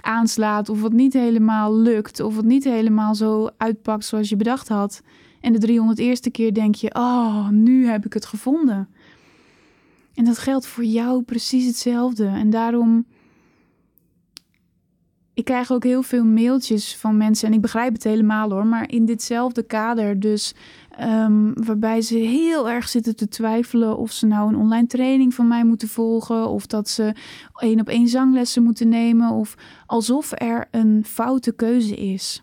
[0.00, 4.68] aanslaat of wat niet helemaal lukt of wat niet helemaal zo uitpakt zoals je bedacht
[4.68, 5.02] had.
[5.40, 8.88] En de 301ste keer denk je, oh, nu heb ik het gevonden.
[10.14, 12.26] En dat geldt voor jou precies hetzelfde.
[12.26, 13.06] En daarom
[15.38, 18.90] ik krijg ook heel veel mailtjes van mensen en ik begrijp het helemaal hoor, maar
[18.90, 20.54] in ditzelfde kader dus
[21.00, 25.48] um, waarbij ze heel erg zitten te twijfelen of ze nou een online training van
[25.48, 27.14] mij moeten volgen of dat ze
[27.54, 29.54] één op één zanglessen moeten nemen of
[29.86, 32.42] alsof er een foute keuze is.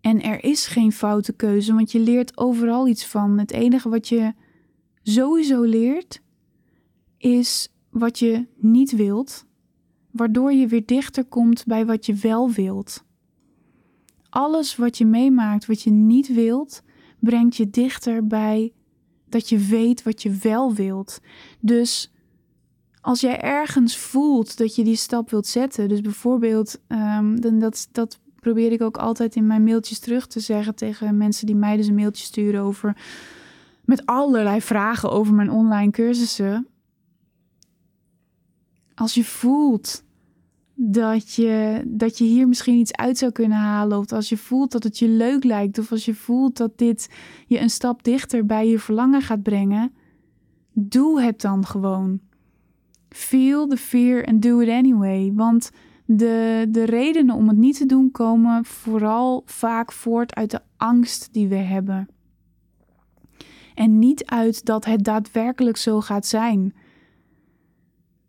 [0.00, 3.38] En er is geen foute keuze, want je leert overal iets van.
[3.38, 4.32] Het enige wat je
[5.02, 6.20] sowieso leert
[7.18, 9.44] is wat je niet wilt
[10.14, 13.04] waardoor je weer dichter komt bij wat je wel wilt.
[14.28, 16.82] Alles wat je meemaakt wat je niet wilt,
[17.18, 18.72] brengt je dichter bij
[19.28, 21.20] dat je weet wat je wel wilt.
[21.60, 22.12] Dus
[23.00, 27.88] als jij ergens voelt dat je die stap wilt zetten, dus bijvoorbeeld, um, dan dat,
[27.92, 31.76] dat probeer ik ook altijd in mijn mailtjes terug te zeggen tegen mensen die mij
[31.76, 32.96] dus een mailtje sturen over
[33.84, 36.66] met allerlei vragen over mijn online cursussen.
[38.94, 40.03] Als je voelt
[40.74, 43.98] dat je, dat je hier misschien iets uit zou kunnen halen.
[43.98, 45.78] Of als je voelt dat het je leuk lijkt.
[45.78, 47.10] Of als je voelt dat dit
[47.46, 49.92] je een stap dichter bij je verlangen gaat brengen.
[50.72, 52.20] Doe het dan gewoon.
[53.08, 55.32] Feel the fear and do it anyway.
[55.34, 55.70] Want
[56.04, 61.28] de, de redenen om het niet te doen komen vooral vaak voort uit de angst
[61.32, 62.08] die we hebben.
[63.74, 66.74] En niet uit dat het daadwerkelijk zo gaat zijn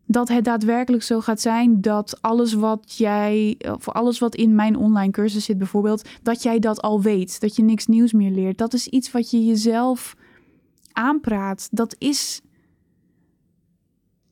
[0.06, 4.78] dat het daadwerkelijk zo gaat zijn dat alles wat jij, of alles wat in mijn
[4.78, 8.58] online cursus zit bijvoorbeeld, dat jij dat al weet, dat je niks nieuws meer leert.
[8.58, 10.16] Dat is iets wat je jezelf
[10.92, 11.68] aanpraat.
[11.72, 12.42] Dat is,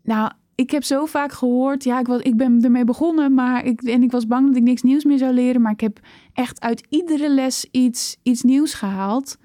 [0.03, 3.81] nou, ik heb zo vaak gehoord, ja, ik, was, ik ben ermee begonnen, maar ik,
[3.81, 5.99] en ik was bang dat ik niks nieuws meer zou leren, maar ik heb
[6.33, 9.37] echt uit iedere les iets, iets nieuws gehaald.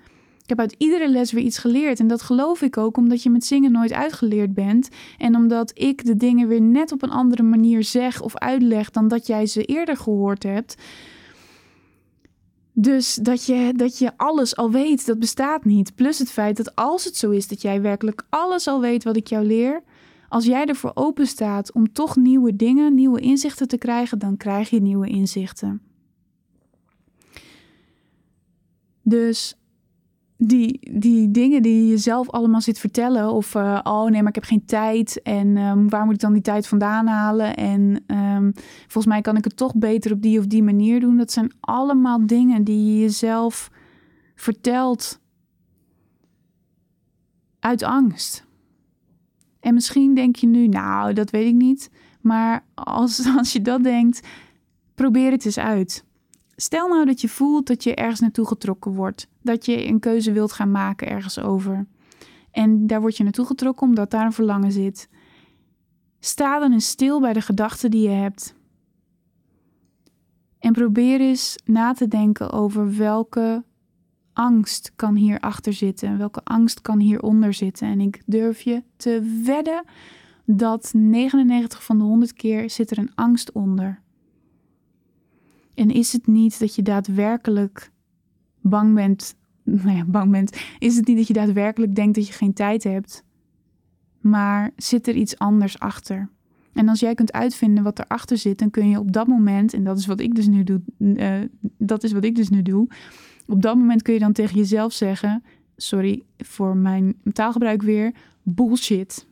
[0.49, 2.01] Ik heb uit iedere les weer iets geleerd.
[2.01, 4.89] En dat geloof ik ook omdat je met zingen nooit uitgeleerd bent.
[5.19, 9.09] En omdat ik de dingen weer net op een andere manier zeg of uitleg dan
[9.09, 10.75] dat jij ze eerder gehoord hebt.
[12.73, 15.95] Dus dat je, dat je alles al weet, dat bestaat niet.
[15.95, 19.17] Plus het feit dat als het zo is dat jij werkelijk alles al weet wat
[19.17, 19.83] ik jou leer,
[20.29, 24.71] als jij ervoor open staat om toch nieuwe dingen, nieuwe inzichten te krijgen, dan krijg
[24.71, 25.83] je nieuwe inzichten.
[29.03, 29.58] Dus
[30.41, 33.33] die, die dingen die je zelf allemaal zit vertellen.
[33.33, 35.23] Of uh, oh nee, maar ik heb geen tijd.
[35.23, 37.57] En um, waar moet ik dan die tijd vandaan halen?
[37.57, 41.17] En um, volgens mij kan ik het toch beter op die of die manier doen.
[41.17, 43.71] Dat zijn allemaal dingen die je jezelf
[44.35, 45.21] vertelt
[47.61, 48.47] uit angst.
[49.61, 51.91] En misschien denk je nu, nou, dat weet ik niet.
[52.21, 54.27] Maar als, als je dat denkt,
[54.95, 56.05] probeer het eens uit.
[56.57, 59.29] Stel nou dat je voelt dat je ergens naartoe getrokken wordt.
[59.49, 61.87] Dat je een keuze wilt gaan maken ergens over.
[62.51, 65.09] En daar word je naartoe getrokken omdat daar een verlangen zit.
[66.21, 68.55] Sta dan eens stil bij de gedachten die je hebt.
[70.59, 73.65] En probeer eens na te denken over welke
[74.33, 76.19] angst kan hierachter zitten.
[76.19, 77.89] Welke angst kan hieronder zitten.
[77.89, 79.85] En ik durf je te wedden
[80.45, 84.03] dat 99 van de 100 keer zit er een angst onder.
[85.75, 87.91] En is het niet dat je daadwerkelijk
[88.69, 92.33] bang bent, nou ja, bang bent, is het niet dat je daadwerkelijk denkt dat je
[92.33, 93.25] geen tijd hebt,
[94.21, 96.29] maar zit er iets anders achter?
[96.73, 99.85] En als jij kunt uitvinden wat erachter zit, dan kun je op dat moment, en
[99.85, 101.35] dat is wat ik dus nu doe, uh,
[101.79, 102.89] dat is wat ik dus nu doe,
[103.47, 105.43] op dat moment kun je dan tegen jezelf zeggen,
[105.77, 109.27] sorry voor mijn taalgebruik weer, bullshit.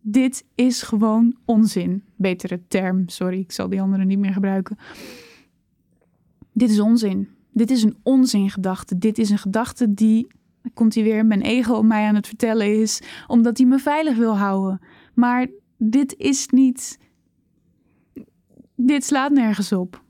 [0.00, 2.02] Dit is gewoon onzin.
[2.16, 4.76] Betere term, sorry, ik zal die andere niet meer gebruiken.
[6.52, 7.28] Dit is onzin.
[7.56, 8.98] Dit is een onzingedachte.
[8.98, 10.26] Dit is een gedachte die,
[10.74, 14.36] komt hij weer, mijn ego mij aan het vertellen is, omdat hij me veilig wil
[14.36, 14.80] houden.
[15.14, 15.46] Maar
[15.76, 16.98] dit is niet.
[18.74, 20.02] Dit slaat nergens op.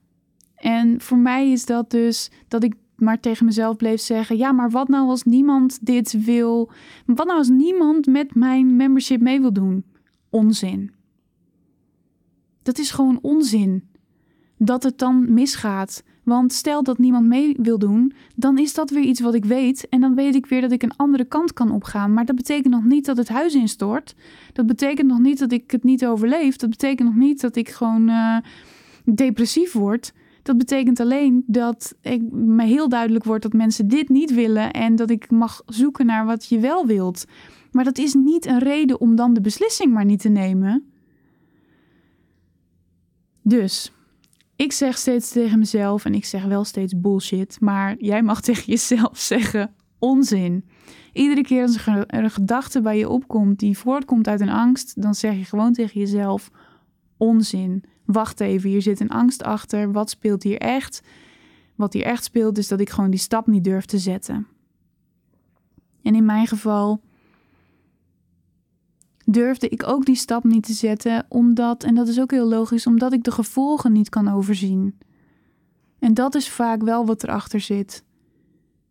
[0.54, 4.70] En voor mij is dat dus dat ik maar tegen mezelf bleef zeggen: ja, maar
[4.70, 6.70] wat nou als niemand dit wil?
[7.06, 9.84] Wat nou als niemand met mijn membership mee wil doen?
[10.30, 10.92] Onzin.
[12.62, 13.88] Dat is gewoon onzin.
[14.58, 16.02] Dat het dan misgaat.
[16.26, 19.88] Want stel dat niemand mee wil doen, dan is dat weer iets wat ik weet.
[19.88, 22.12] En dan weet ik weer dat ik een andere kant kan opgaan.
[22.12, 24.14] Maar dat betekent nog niet dat het huis instort.
[24.52, 26.56] Dat betekent nog niet dat ik het niet overleef.
[26.56, 28.36] Dat betekent nog niet dat ik gewoon uh,
[29.04, 30.12] depressief word.
[30.42, 34.72] Dat betekent alleen dat ik me heel duidelijk wordt dat mensen dit niet willen.
[34.72, 37.24] En dat ik mag zoeken naar wat je wel wilt.
[37.70, 40.84] Maar dat is niet een reden om dan de beslissing maar niet te nemen.
[43.42, 43.92] Dus
[44.56, 48.64] ik zeg steeds tegen mezelf, en ik zeg wel steeds bullshit, maar jij mag tegen
[48.64, 50.64] jezelf zeggen onzin.
[51.12, 55.14] Iedere keer als er een gedachte bij je opkomt die voortkomt uit een angst, dan
[55.14, 56.50] zeg je gewoon tegen jezelf
[57.16, 57.84] onzin.
[58.04, 59.92] Wacht even, hier zit een angst achter.
[59.92, 61.02] Wat speelt hier echt?
[61.74, 64.46] Wat hier echt speelt is dat ik gewoon die stap niet durf te zetten.
[66.02, 67.00] En in mijn geval
[69.26, 72.86] durfde ik ook die stap niet te zetten, omdat, en dat is ook heel logisch,
[72.86, 74.98] omdat ik de gevolgen niet kan overzien.
[75.98, 78.04] En dat is vaak wel wat erachter zit.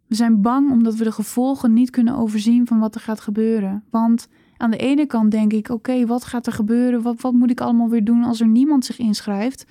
[0.07, 3.83] We zijn bang omdat we de gevolgen niet kunnen overzien van wat er gaat gebeuren.
[3.89, 4.27] Want
[4.57, 7.01] aan de ene kant denk ik: oké, wat gaat er gebeuren?
[7.01, 9.65] Wat, wat moet ik allemaal weer doen als er niemand zich inschrijft?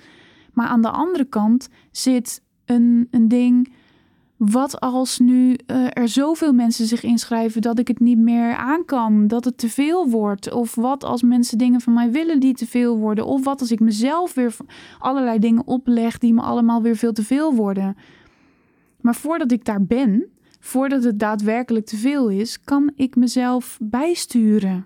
[0.53, 3.73] Maar aan de andere kant zit een, een ding
[4.37, 8.85] wat als nu uh, er zoveel mensen zich inschrijven dat ik het niet meer aan
[8.85, 10.51] kan, dat het te veel wordt?
[10.51, 13.25] Of wat als mensen dingen van mij willen die te veel worden?
[13.25, 14.55] Of wat als ik mezelf weer
[14.99, 17.95] allerlei dingen opleg die me allemaal weer veel te veel worden?
[19.01, 20.25] Maar voordat ik daar ben,
[20.59, 24.85] voordat het daadwerkelijk te veel is, kan ik mezelf bijsturen.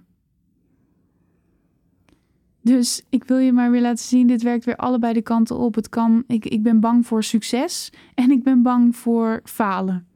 [2.62, 5.76] Dus ik wil je maar weer laten zien, dit werkt weer allebei de kanten op.
[5.76, 10.07] Het kan, ik, ik ben bang voor succes en ik ben bang voor falen.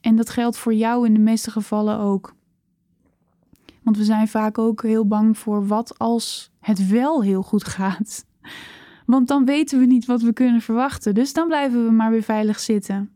[0.00, 2.34] En dat geldt voor jou in de meeste gevallen ook.
[3.82, 8.24] Want we zijn vaak ook heel bang voor wat als het wel heel goed gaat.
[9.06, 11.14] Want dan weten we niet wat we kunnen verwachten.
[11.14, 13.10] Dus dan blijven we maar weer veilig zitten.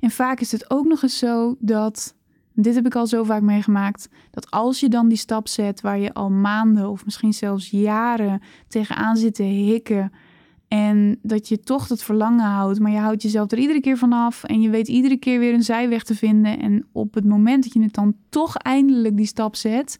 [0.00, 2.14] En vaak is het ook nog eens zo dat
[2.62, 4.08] dit heb ik al zo vaak meegemaakt.
[4.30, 8.40] Dat als je dan die stap zet waar je al maanden of misschien zelfs jaren
[8.68, 10.12] tegenaan zit te hikken.
[10.68, 14.44] En dat je toch dat verlangen houdt, maar je houdt jezelf er iedere keer vanaf.
[14.44, 16.58] En je weet iedere keer weer een zijweg te vinden.
[16.58, 19.98] En op het moment dat je het dan toch eindelijk die stap zet,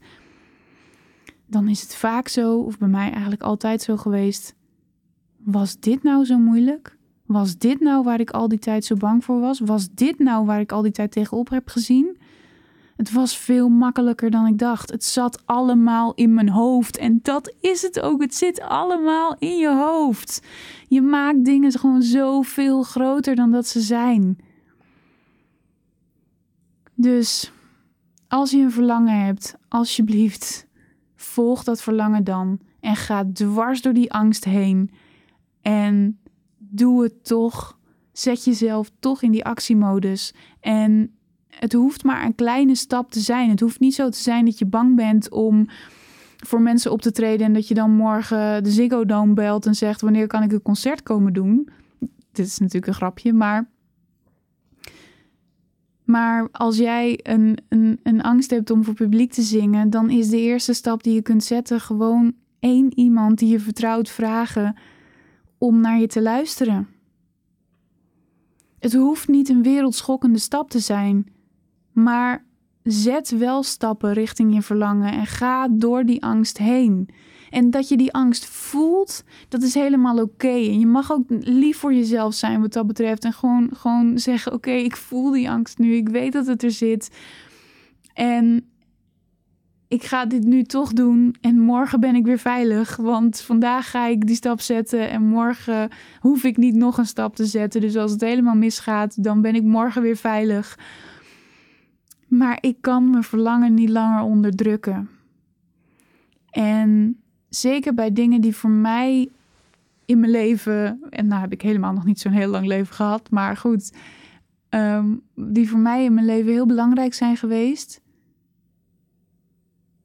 [1.45, 4.55] dan is het vaak zo, of bij mij eigenlijk altijd zo geweest.
[5.43, 6.97] Was dit nou zo moeilijk?
[7.25, 9.59] Was dit nou waar ik al die tijd zo bang voor was?
[9.59, 12.17] Was dit nou waar ik al die tijd tegenop heb gezien?
[12.97, 14.91] Het was veel makkelijker dan ik dacht.
[14.91, 16.97] Het zat allemaal in mijn hoofd.
[16.97, 18.21] En dat is het ook.
[18.21, 20.41] Het zit allemaal in je hoofd.
[20.87, 24.37] Je maakt dingen gewoon zoveel groter dan dat ze zijn.
[26.93, 27.51] Dus
[28.27, 30.67] als je een verlangen hebt, alsjeblieft,
[31.15, 32.59] volg dat verlangen dan.
[32.79, 34.91] En ga dwars door die angst heen.
[35.61, 36.19] En
[36.57, 37.77] doe het toch.
[38.11, 40.33] Zet jezelf toch in die actiemodus.
[40.59, 41.16] En
[41.59, 43.49] het hoeft maar een kleine stap te zijn.
[43.49, 45.67] Het hoeft niet zo te zijn dat je bang bent om
[46.37, 49.75] voor mensen op te treden en dat je dan morgen de Ziggo Dome belt en
[49.75, 51.69] zegt wanneer kan ik een concert komen doen.
[52.31, 53.69] Dit is natuurlijk een grapje, maar
[56.03, 60.29] maar als jij een, een, een angst hebt om voor publiek te zingen, dan is
[60.29, 64.75] de eerste stap die je kunt zetten gewoon één iemand die je vertrouwt vragen
[65.57, 66.87] om naar je te luisteren.
[68.79, 71.27] Het hoeft niet een wereldschokkende stap te zijn.
[72.03, 72.45] Maar
[72.83, 77.09] zet wel stappen richting je verlangen en ga door die angst heen.
[77.49, 80.47] En dat je die angst voelt, dat is helemaal oké.
[80.47, 83.23] En je mag ook lief voor jezelf zijn wat dat betreft.
[83.23, 85.93] En gewoon, gewoon zeggen: Oké, ik voel die angst nu.
[85.93, 87.11] Ik weet dat het er zit.
[88.13, 88.65] En
[89.87, 91.35] ik ga dit nu toch doen.
[91.41, 92.95] En morgen ben ik weer veilig.
[92.95, 95.09] Want vandaag ga ik die stap zetten.
[95.09, 95.89] En morgen
[96.19, 97.81] hoef ik niet nog een stap te zetten.
[97.81, 100.77] Dus als het helemaal misgaat, dan ben ik morgen weer veilig.
[102.27, 105.09] Maar ik kan mijn verlangen niet langer onderdrukken.
[106.49, 109.29] En zeker bij dingen die voor mij
[110.05, 113.29] in mijn leven, en nou heb ik helemaal nog niet zo'n heel lang leven gehad,
[113.29, 113.93] maar goed,
[114.69, 118.01] ehm, die voor mij in mijn leven heel belangrijk zijn geweest.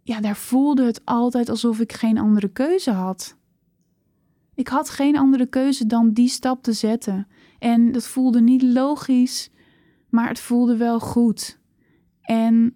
[0.02, 3.36] Ja, daar voelde het altijd alsof ik geen andere keuze had.
[4.54, 7.26] Ik had geen andere keuze dan die stap te zetten.
[7.58, 9.50] En dat voelde niet logisch,
[10.08, 11.60] maar het voelde wel goed.
[12.22, 12.74] En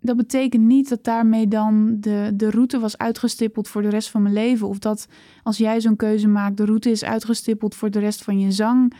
[0.00, 4.22] dat betekent niet dat daarmee dan de, de route was uitgestippeld voor de rest van
[4.22, 4.68] mijn leven.
[4.68, 5.06] Of dat
[5.42, 8.96] als jij zo'n keuze maakt, de route is uitgestippeld voor de rest van je zangcarrière.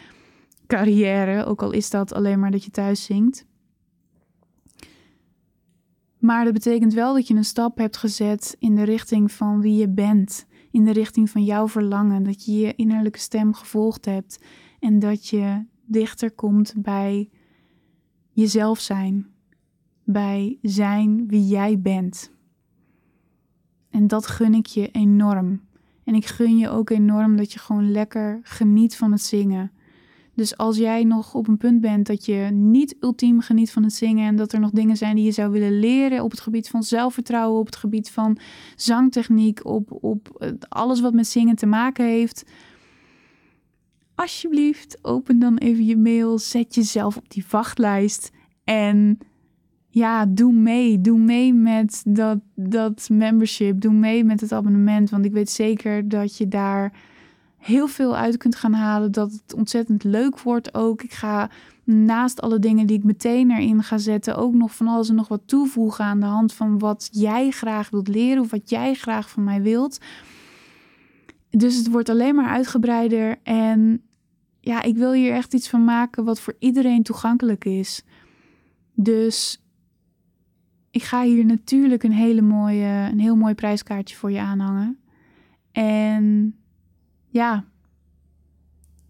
[0.67, 3.49] carrière, ook al is dat alleen maar dat je thuis zingt.
[6.19, 9.77] Maar dat betekent wel dat je een stap hebt gezet in de richting van wie
[9.77, 14.39] je bent, in de richting van jouw verlangen, dat je je innerlijke stem gevolgd hebt
[14.81, 17.31] en dat je dichter komt bij
[18.33, 19.27] jezelf zijn,
[20.13, 22.33] bij zijn wie jij bent.
[23.91, 25.61] En dat gun ik je enorm.
[26.05, 29.73] En ik gun je ook enorm dat je gewoon lekker geniet van het zingen.
[30.35, 33.93] Dus als jij nog op een punt bent dat je niet ultiem geniet van het
[33.93, 36.69] zingen en dat er nog dingen zijn die je zou willen leren op het gebied
[36.69, 38.39] van zelfvertrouwen, op het gebied van
[38.77, 42.45] zangtechniek, op, op alles wat met zingen te maken heeft,
[44.15, 48.31] alsjeblieft open dan even je mail, zet jezelf op die wachtlijst
[48.65, 49.19] en
[49.91, 51.01] ja, doe mee.
[51.01, 53.81] Doe mee met dat, dat membership.
[53.81, 55.11] Doe mee met het abonnement.
[55.11, 56.93] Want ik weet zeker dat je daar
[57.57, 59.13] heel veel uit kunt gaan halen.
[59.13, 61.03] Dat het ontzettend leuk wordt ook.
[61.03, 61.51] Ik ga
[61.85, 65.29] naast alle dingen die ik meteen erin ga zetten, ook nog van alles en nog
[65.29, 69.31] wat toevoegen aan de hand van wat jij graag wilt leren of wat jij graag
[69.31, 69.99] van mij wilt.
[71.51, 73.39] Dus het wordt alleen maar uitgebreider.
[73.43, 74.03] En
[74.61, 78.03] ja, ik wil hier echt iets van maken wat voor iedereen toegankelijk is.
[78.95, 79.63] Dus
[80.91, 84.99] ik ga hier natuurlijk een, hele mooie, een heel mooi prijskaartje voor je aanhangen.
[85.73, 86.55] En
[87.29, 87.65] ja,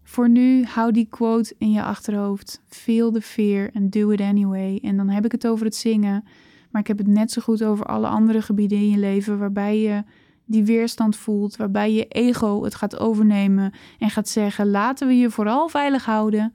[0.03, 2.61] voor nu hou die quote in je achterhoofd.
[2.67, 4.79] Feel the fear and do it anyway.
[4.83, 6.23] En dan heb ik het over het zingen.
[6.71, 9.79] Maar ik heb het net zo goed over alle andere gebieden in je leven waarbij
[9.79, 10.03] je
[10.45, 15.29] die weerstand voelt, waarbij je ego het gaat overnemen en gaat zeggen: laten we je
[15.29, 16.53] vooral veilig houden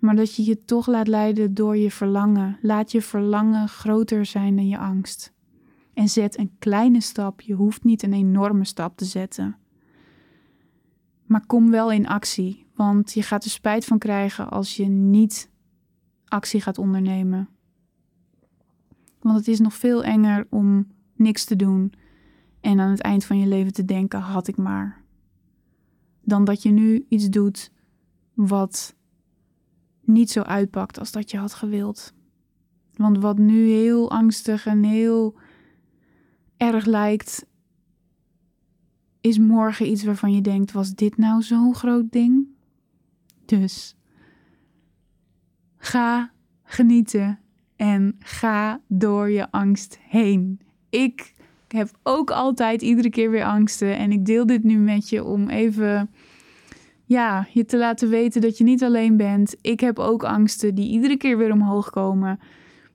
[0.00, 2.58] maar dat je je toch laat leiden door je verlangen.
[2.62, 5.32] Laat je verlangen groter zijn dan je angst.
[5.94, 9.56] En zet een kleine stap, je hoeft niet een enorme stap te zetten.
[11.26, 15.50] Maar kom wel in actie, want je gaat er spijt van krijgen als je niet
[16.24, 17.48] actie gaat ondernemen.
[19.20, 21.92] Want het is nog veel enger om niks te doen
[22.60, 25.02] en aan het eind van je leven te denken: had ik maar.
[26.24, 27.72] Dan dat je nu iets doet
[28.34, 28.94] wat
[30.12, 32.14] niet zo uitpakt als dat je had gewild.
[32.94, 35.38] Want wat nu heel angstig en heel
[36.56, 37.46] erg lijkt,
[39.20, 42.46] is morgen iets waarvan je denkt: was dit nou zo'n groot ding?
[43.44, 43.96] Dus
[45.76, 46.32] ga
[46.62, 47.38] genieten
[47.76, 50.60] en ga door je angst heen.
[50.88, 51.34] Ik
[51.68, 55.48] heb ook altijd iedere keer weer angsten en ik deel dit nu met je om
[55.48, 56.10] even
[57.10, 59.56] ja, je te laten weten dat je niet alleen bent.
[59.60, 62.40] Ik heb ook angsten die iedere keer weer omhoog komen.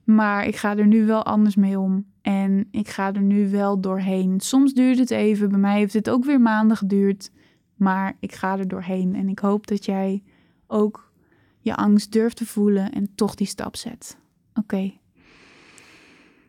[0.04, 2.06] Maar ik ga er nu wel anders mee om.
[2.22, 4.40] En ik ga er nu wel doorheen.
[4.40, 5.48] Soms duurt het even.
[5.48, 7.30] Bij mij heeft het ook weer maanden geduurd.
[7.74, 9.14] Maar ik ga er doorheen.
[9.14, 10.22] En ik hoop dat jij
[10.66, 11.12] ook
[11.58, 14.18] je angst durft te voelen en toch die stap zet.
[14.54, 14.92] Oké.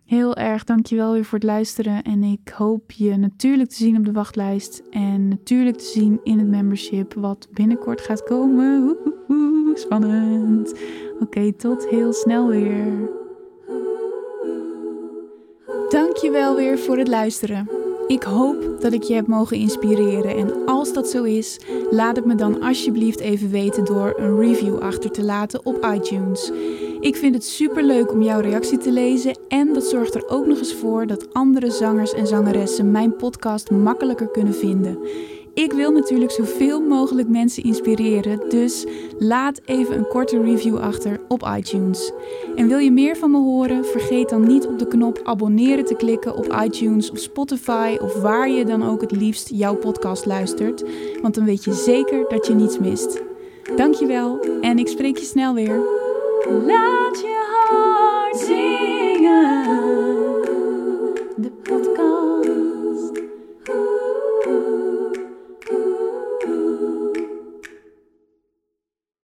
[0.08, 2.04] Heel erg dankjewel weer voor het luisteren.
[2.04, 4.84] En ik hoop je natuurlijk te zien op de wachtlijst.
[4.90, 8.98] En natuurlijk te zien in het membership, wat binnenkort gaat komen.
[9.74, 10.74] spannend.
[11.20, 13.10] Oké, tot heel snel weer.
[15.90, 17.70] Dankjewel weer voor het luisteren.
[18.08, 20.38] Ik hoop dat ik je heb mogen inspireren.
[20.38, 24.78] En als dat zo is, laat het me dan alsjeblieft even weten door een review
[24.78, 26.52] achter te laten op iTunes.
[27.08, 30.46] Ik vind het super leuk om jouw reactie te lezen en dat zorgt er ook
[30.46, 34.98] nog eens voor dat andere zangers en zangeressen mijn podcast makkelijker kunnen vinden.
[35.54, 38.86] Ik wil natuurlijk zoveel mogelijk mensen inspireren, dus
[39.20, 42.12] laat even een korte review achter op iTunes.
[42.56, 43.86] En wil je meer van me horen?
[43.86, 48.50] Vergeet dan niet op de knop abonneren te klikken op iTunes of Spotify of waar
[48.50, 50.84] je dan ook het liefst jouw podcast luistert,
[51.22, 53.22] want dan weet je zeker dat je niets mist.
[53.76, 56.06] Dankjewel en ik spreek je snel weer.
[56.50, 59.66] Laat je hart zingen.
[61.36, 62.07] De podcast.